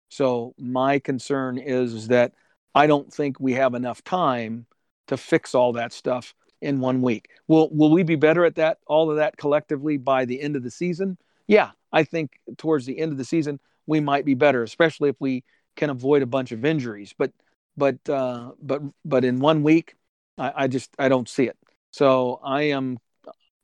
[0.10, 2.34] so my concern is that
[2.76, 4.66] i don't think we have enough time
[5.08, 7.30] to fix all that stuff in one week.
[7.48, 10.64] Will will we be better at that all of that collectively by the end of
[10.64, 11.18] the season?
[11.48, 15.16] Yeah i think towards the end of the season we might be better especially if
[15.20, 15.44] we
[15.80, 17.16] can avoid a bunch of injuries.
[17.18, 17.32] But
[17.76, 19.96] but uh, but but in one week,
[20.38, 21.58] I, I just I don't see it.
[21.92, 23.00] So I am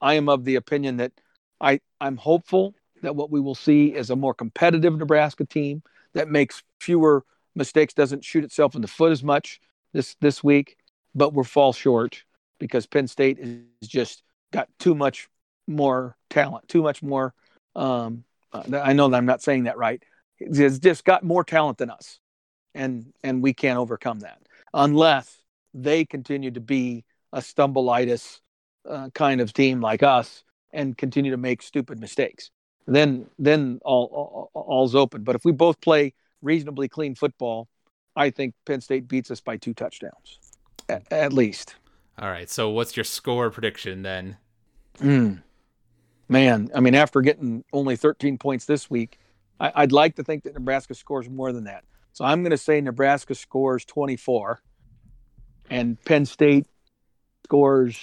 [0.02, 1.12] I am of the opinion that
[1.62, 5.84] I I'm hopeful that what we will see is a more competitive Nebraska team
[6.14, 7.26] that makes fewer
[7.56, 9.60] mistakes, doesn't shoot itself in the foot as much
[9.94, 10.78] this this week,
[11.14, 12.24] but we'll fall short
[12.60, 15.30] because Penn State is just got too much
[15.68, 17.34] more talent, too much more.
[17.76, 20.02] Um, uh, I know that I'm not saying that right.
[20.40, 22.20] It's just got more talent than us
[22.76, 24.40] and and we can't overcome that
[24.74, 25.38] unless
[25.74, 27.04] they continue to be
[27.34, 28.42] a stumbleitis
[28.88, 32.52] uh, kind of team like us and continue to make stupid mistakes.
[32.86, 35.24] Then then all, all all's open.
[35.24, 36.14] But if we both play
[36.46, 37.68] reasonably clean football,
[38.16, 40.40] I think Penn State beats us by two touchdowns,
[40.88, 41.76] at, at least.
[42.18, 42.50] All right.
[42.50, 44.38] So what's your score prediction then?
[45.00, 45.42] Mm.
[46.30, 49.20] Man, I mean, after getting only 13 points this week,
[49.60, 51.84] I, I'd like to think that Nebraska scores more than that.
[52.14, 54.62] So I'm going to say Nebraska scores 24
[55.70, 56.68] and Penn State
[57.44, 58.00] scores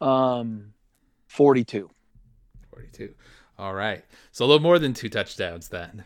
[0.00, 0.74] um,
[1.28, 1.88] 42.
[2.70, 3.14] 42.
[3.58, 4.04] All right.
[4.32, 6.04] So a little more than two touchdowns then.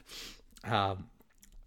[0.64, 1.07] Um,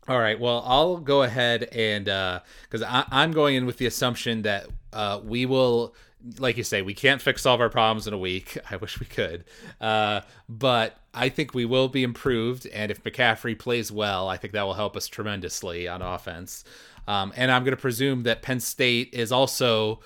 [0.10, 0.39] all right.
[0.39, 5.22] Well, I'll go ahead and because uh, I'm going in with the assumption that uh,
[5.24, 5.95] we will
[6.38, 8.57] like you say, we can't fix all of our problems in a week.
[8.72, 9.45] I wish we could.
[9.80, 12.68] Uh, but I think we will be improved.
[12.68, 16.64] And if McCaffrey plays well, I think that will help us tremendously on offense.
[17.07, 20.01] Um, and I'm going to presume that Penn State is also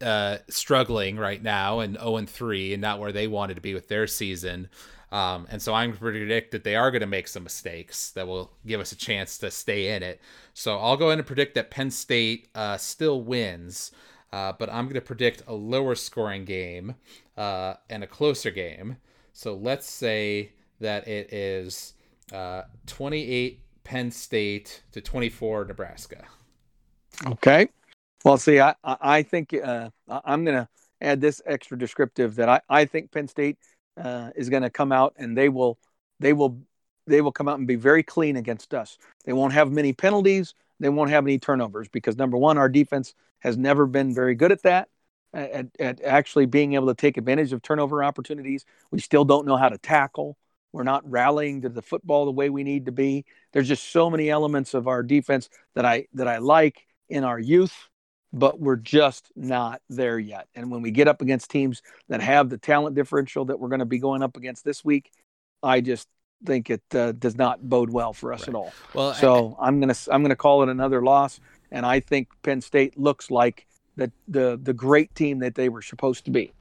[0.00, 3.74] uh, struggling right now and 0 and 3 and not where they wanted to be
[3.74, 4.68] with their season.
[5.14, 8.50] Um, and so I'm predict that they are going to make some mistakes that will
[8.66, 10.20] give us a chance to stay in it.
[10.54, 13.92] So I'll go ahead and predict that Penn State uh, still wins.
[14.32, 16.96] Uh, but I'm going to predict a lower scoring game
[17.36, 18.96] uh, and a closer game.
[19.32, 20.50] So let's say
[20.80, 21.94] that it is
[22.32, 26.24] uh, 28 Penn State to 24 Nebraska.
[27.24, 27.68] Okay.
[28.24, 30.68] Well, see, I I think uh, I'm going to
[31.00, 33.58] add this extra descriptive that I, I think Penn State
[33.96, 35.78] uh, is going to come out and they will
[36.20, 36.58] they will
[37.06, 38.98] they will come out and be very clean against us.
[39.24, 40.54] They won't have many penalties.
[40.80, 44.52] They won't have any turnovers because number one, our defense has never been very good
[44.52, 44.88] at that,
[45.34, 48.64] at, at actually being able to take advantage of turnover opportunities.
[48.90, 50.36] We still don't know how to tackle.
[50.72, 53.26] We're not rallying to the football the way we need to be.
[53.52, 57.38] There's just so many elements of our defense that I that I like in our
[57.38, 57.88] youth,
[58.34, 60.48] but we're just not there yet.
[60.54, 63.78] And when we get up against teams that have the talent differential that we're going
[63.78, 65.12] to be going up against this week,
[65.62, 66.08] I just
[66.44, 68.48] think it uh, does not bode well for us right.
[68.48, 68.72] at all.
[68.92, 72.60] Well, so I, I'm gonna I'm gonna call it another loss, and I think Penn
[72.60, 73.66] State looks like
[73.96, 76.52] the the the great team that they were supposed to be.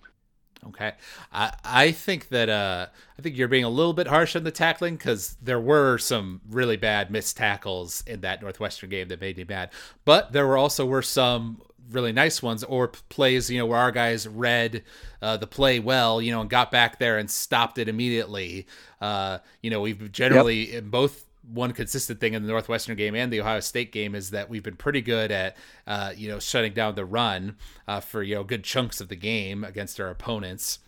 [0.69, 0.93] Okay,
[1.31, 2.87] I I think that uh
[3.17, 6.41] I think you're being a little bit harsh on the tackling because there were some
[6.49, 9.71] really bad missed tackles in that Northwestern game that made me mad,
[10.05, 11.61] but there were also were some
[11.91, 14.83] really nice ones or plays you know where our guys read
[15.21, 18.67] uh, the play well you know and got back there and stopped it immediately.
[19.01, 20.83] Uh, you know we've generally yep.
[20.83, 24.29] in both one consistent thing in the Northwestern game and the Ohio State game is
[24.31, 28.23] that we've been pretty good at, uh, you know, shutting down the run uh, for
[28.23, 30.79] you know good chunks of the game against our opponents.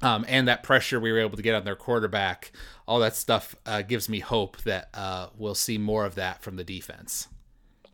[0.00, 2.52] Um, and that pressure we were able to get on their quarterback,
[2.86, 6.54] all that stuff uh, gives me hope that uh, we'll see more of that from
[6.54, 7.26] the defense.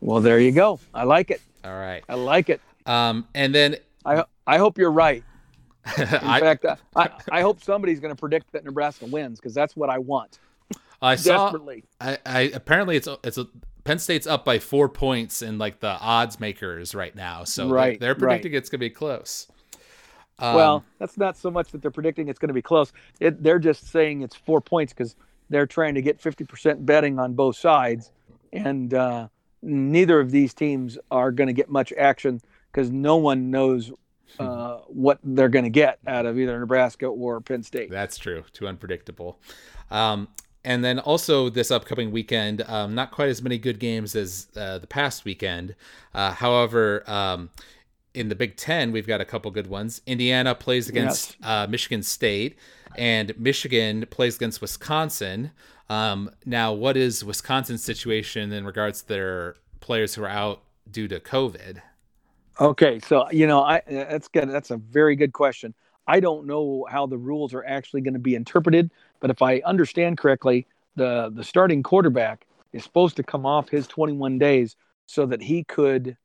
[0.01, 0.79] Well, there you go.
[0.93, 1.41] I like it.
[1.63, 2.03] All right.
[2.07, 2.61] I like it.
[2.85, 5.23] Um, and then I I hope you're right.
[5.97, 6.65] In I, fact,
[6.95, 10.39] I, I hope somebody's going to predict that Nebraska wins because that's what I want.
[11.01, 11.53] I saw.
[11.99, 13.47] I, I apparently it's it's a,
[13.83, 17.99] Penn State's up by four points in like the odds makers right now, so right,
[17.99, 18.57] they're, they're predicting right.
[18.57, 19.47] it's going to be close.
[20.39, 22.91] Um, well, that's not so much that they're predicting it's going to be close.
[23.19, 25.15] It, they're just saying it's four points because
[25.49, 28.11] they're trying to get 50% betting on both sides,
[28.51, 29.27] and uh,
[29.61, 32.41] neither of these teams are going to get much action
[32.71, 33.91] because no one knows
[34.39, 37.89] uh, what they're going to get out of either Nebraska or Penn State.
[37.89, 38.43] That's true.
[38.51, 39.39] Too unpredictable.
[39.91, 40.27] Um,
[40.65, 44.79] and then also this upcoming weekend, um, not quite as many good games as uh,
[44.79, 45.75] the past weekend.
[46.13, 47.51] Uh, however, um,
[48.15, 50.01] in the Big Ten, we've got a couple good ones.
[50.07, 51.47] Indiana plays against yes.
[51.47, 52.57] uh, Michigan State,
[52.97, 55.51] and Michigan plays against Wisconsin.
[55.87, 61.07] Um, now, what is Wisconsin's situation in regards to their players who are out due
[61.07, 61.81] to COVID?
[62.59, 64.49] Okay, so you know, I that's good.
[64.49, 65.75] That's a very good question.
[66.07, 68.91] I don't know how the rules are actually going to be interpreted,
[69.25, 73.87] but if I understand correctly, the the starting quarterback is supposed to come off his
[73.87, 74.75] 21 days
[75.07, 76.15] so that he could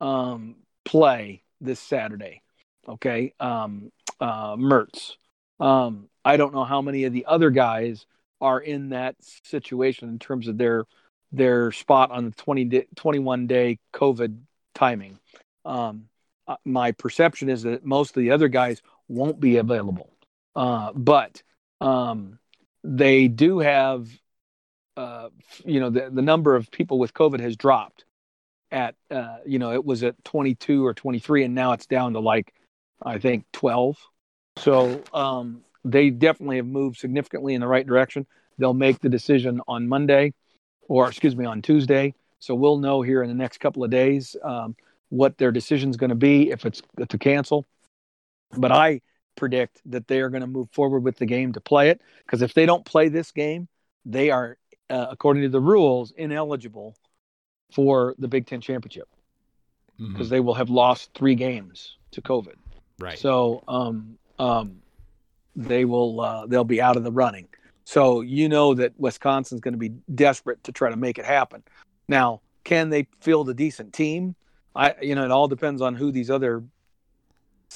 [0.00, 2.40] um, play this Saturday.
[2.88, 5.16] Okay, um, uh, Mertz.
[5.60, 8.06] Um, I don't know how many of the other guys
[8.40, 10.86] are in that situation in terms of their
[11.32, 14.38] their spot on the 20 day, 21 day COVID
[14.74, 15.18] timing.
[15.66, 16.08] Um,
[16.48, 20.08] uh, my perception is that most of the other guys won't be available.
[20.54, 21.42] Uh, but
[21.82, 22.38] um,
[22.86, 24.08] they do have,
[24.96, 25.28] uh,
[25.64, 28.04] you know, the, the number of people with COVID has dropped
[28.70, 32.20] at, uh, you know, it was at 22 or 23, and now it's down to
[32.20, 32.52] like,
[33.02, 33.96] I think 12.
[34.58, 38.26] So um, they definitely have moved significantly in the right direction.
[38.58, 40.32] They'll make the decision on Monday,
[40.88, 42.14] or excuse me, on Tuesday.
[42.38, 44.76] So we'll know here in the next couple of days um,
[45.08, 47.66] what their decision is going to be if it's to cancel
[48.56, 49.00] but I
[49.36, 52.42] predict that they are going to move forward with the game to play it because
[52.42, 53.68] if they don't play this game,
[54.04, 54.56] they are,
[54.90, 56.96] uh, according to the rules, ineligible
[57.72, 59.08] for the Big Ten championship
[59.98, 60.28] because mm-hmm.
[60.28, 62.54] they will have lost three games to COVID.
[62.98, 63.18] Right.
[63.18, 64.76] So, um, um,
[65.56, 67.48] they will uh, they'll be out of the running.
[67.84, 71.62] So you know that Wisconsin's going to be desperate to try to make it happen.
[72.08, 74.34] Now, can they field a decent team?
[74.74, 76.62] I you know it all depends on who these other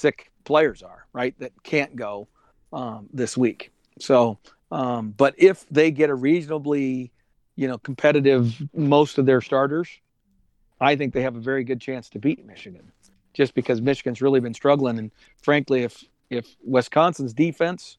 [0.01, 1.33] sick players are, right?
[1.39, 2.27] That can't go
[2.73, 3.71] um, this week.
[3.99, 4.39] So,
[4.71, 7.11] um, but if they get a reasonably,
[7.55, 9.89] you know, competitive most of their starters,
[10.79, 12.91] I think they have a very good chance to beat Michigan,
[13.33, 14.97] just because Michigan's really been struggling.
[14.97, 17.97] And frankly, if if Wisconsin's defense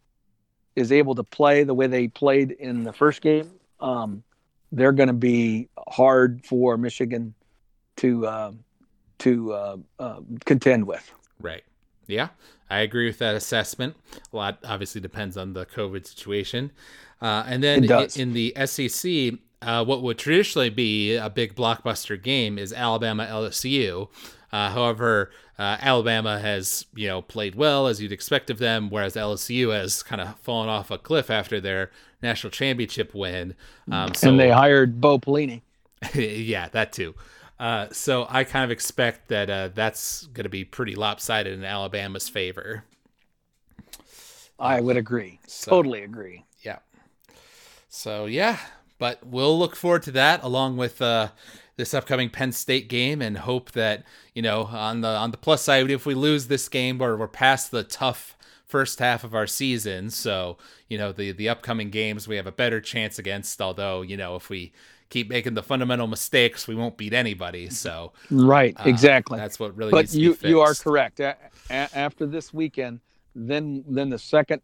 [0.74, 4.22] is able to play the way they played in the first game, um,
[4.72, 7.34] they're going to be hard for Michigan
[7.96, 8.52] to uh,
[9.18, 11.12] to uh, uh, contend with.
[11.40, 11.62] Right.
[12.06, 12.28] Yeah,
[12.68, 13.96] I agree with that assessment.
[14.32, 16.72] A lot obviously depends on the COVID situation.
[17.20, 17.84] Uh, and then
[18.16, 24.08] in, the SEC, uh, what would traditionally be a big blockbuster game is Alabama LSU.
[24.52, 29.14] Uh, however, uh, Alabama has you know played well as you'd expect of them, whereas
[29.14, 31.90] LSU has kind of fallen off a cliff after their
[32.22, 33.54] national championship win.
[33.90, 35.62] Um, so, and they hired Bo Pelini.
[36.14, 37.14] yeah, that too.
[37.58, 41.64] Uh, so I kind of expect that uh, that's going to be pretty lopsided in
[41.64, 42.84] Alabama's favor.
[44.58, 45.40] I would agree.
[45.46, 46.44] So, totally agree.
[46.62, 46.78] Yeah.
[47.88, 48.58] So yeah,
[48.98, 51.28] but we'll look forward to that along with uh,
[51.76, 55.62] this upcoming Penn State game and hope that you know on the on the plus
[55.62, 58.36] side, if we lose this game or we're past the tough
[58.72, 60.08] first half of our season.
[60.08, 60.56] So,
[60.88, 63.60] you know, the the upcoming games we have a better chance against.
[63.60, 64.72] Although, you know, if we
[65.12, 67.68] keep making the fundamental mistakes, we won't beat anybody.
[67.68, 69.38] So, right, uh, exactly.
[69.38, 69.90] That's what really.
[69.92, 71.20] But you you are correct.
[71.20, 71.36] A-
[71.70, 73.00] a- after this weekend,
[73.34, 74.62] then then the second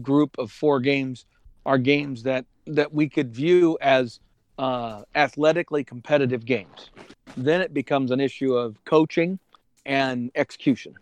[0.00, 1.26] group of four games
[1.66, 4.18] are games that that we could view as
[4.58, 6.90] uh, athletically competitive games.
[7.36, 9.38] Then it becomes an issue of coaching
[9.84, 10.94] and execution.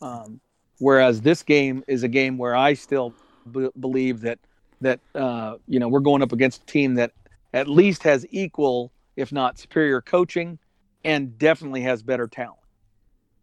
[0.00, 0.40] Um,
[0.78, 3.12] whereas this game is a game where I still
[3.50, 4.38] b- believe that
[4.80, 7.12] that uh, you know we're going up against a team that
[7.52, 10.58] at least has equal, if not superior, coaching,
[11.04, 12.58] and definitely has better talent.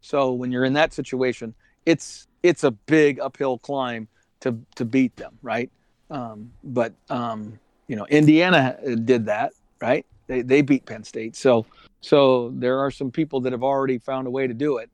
[0.00, 1.54] So when you're in that situation,
[1.84, 4.08] it's it's a big uphill climb
[4.40, 5.70] to to beat them, right?
[6.10, 10.06] Um, but um, you know, Indiana did that, right?
[10.26, 11.66] They they beat Penn State, so
[12.00, 14.90] so there are some people that have already found a way to do it.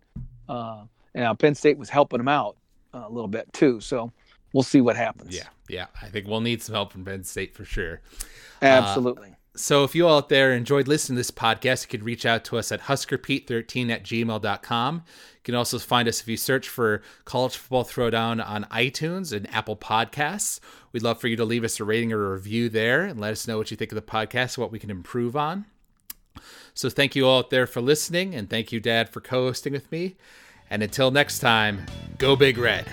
[0.49, 0.85] Uh,
[1.15, 2.57] and Penn State was helping them out
[2.95, 3.81] a little bit too.
[3.81, 4.13] So
[4.53, 5.35] we'll see what happens.
[5.35, 5.87] Yeah, yeah.
[6.01, 8.01] I think we'll need some help from Penn State for sure.
[8.61, 9.31] Absolutely.
[9.31, 12.25] Uh, so if you all out there enjoyed listening to this podcast, you could reach
[12.25, 14.95] out to us at huskerpete13 at gmail.com.
[14.97, 19.53] You can also find us if you search for College Football Throwdown on iTunes and
[19.53, 20.59] Apple Podcasts.
[20.93, 23.33] We'd love for you to leave us a rating or a review there and let
[23.33, 25.67] us know what you think of the podcast, what we can improve on.
[26.73, 29.75] So thank you all out there for listening, and thank you, Dad, for co hosting
[29.75, 30.17] with me.
[30.71, 31.85] And until next time,
[32.17, 32.87] go Big Red.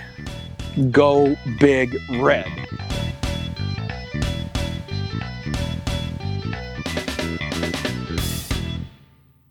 [0.91, 2.47] Go Big Red.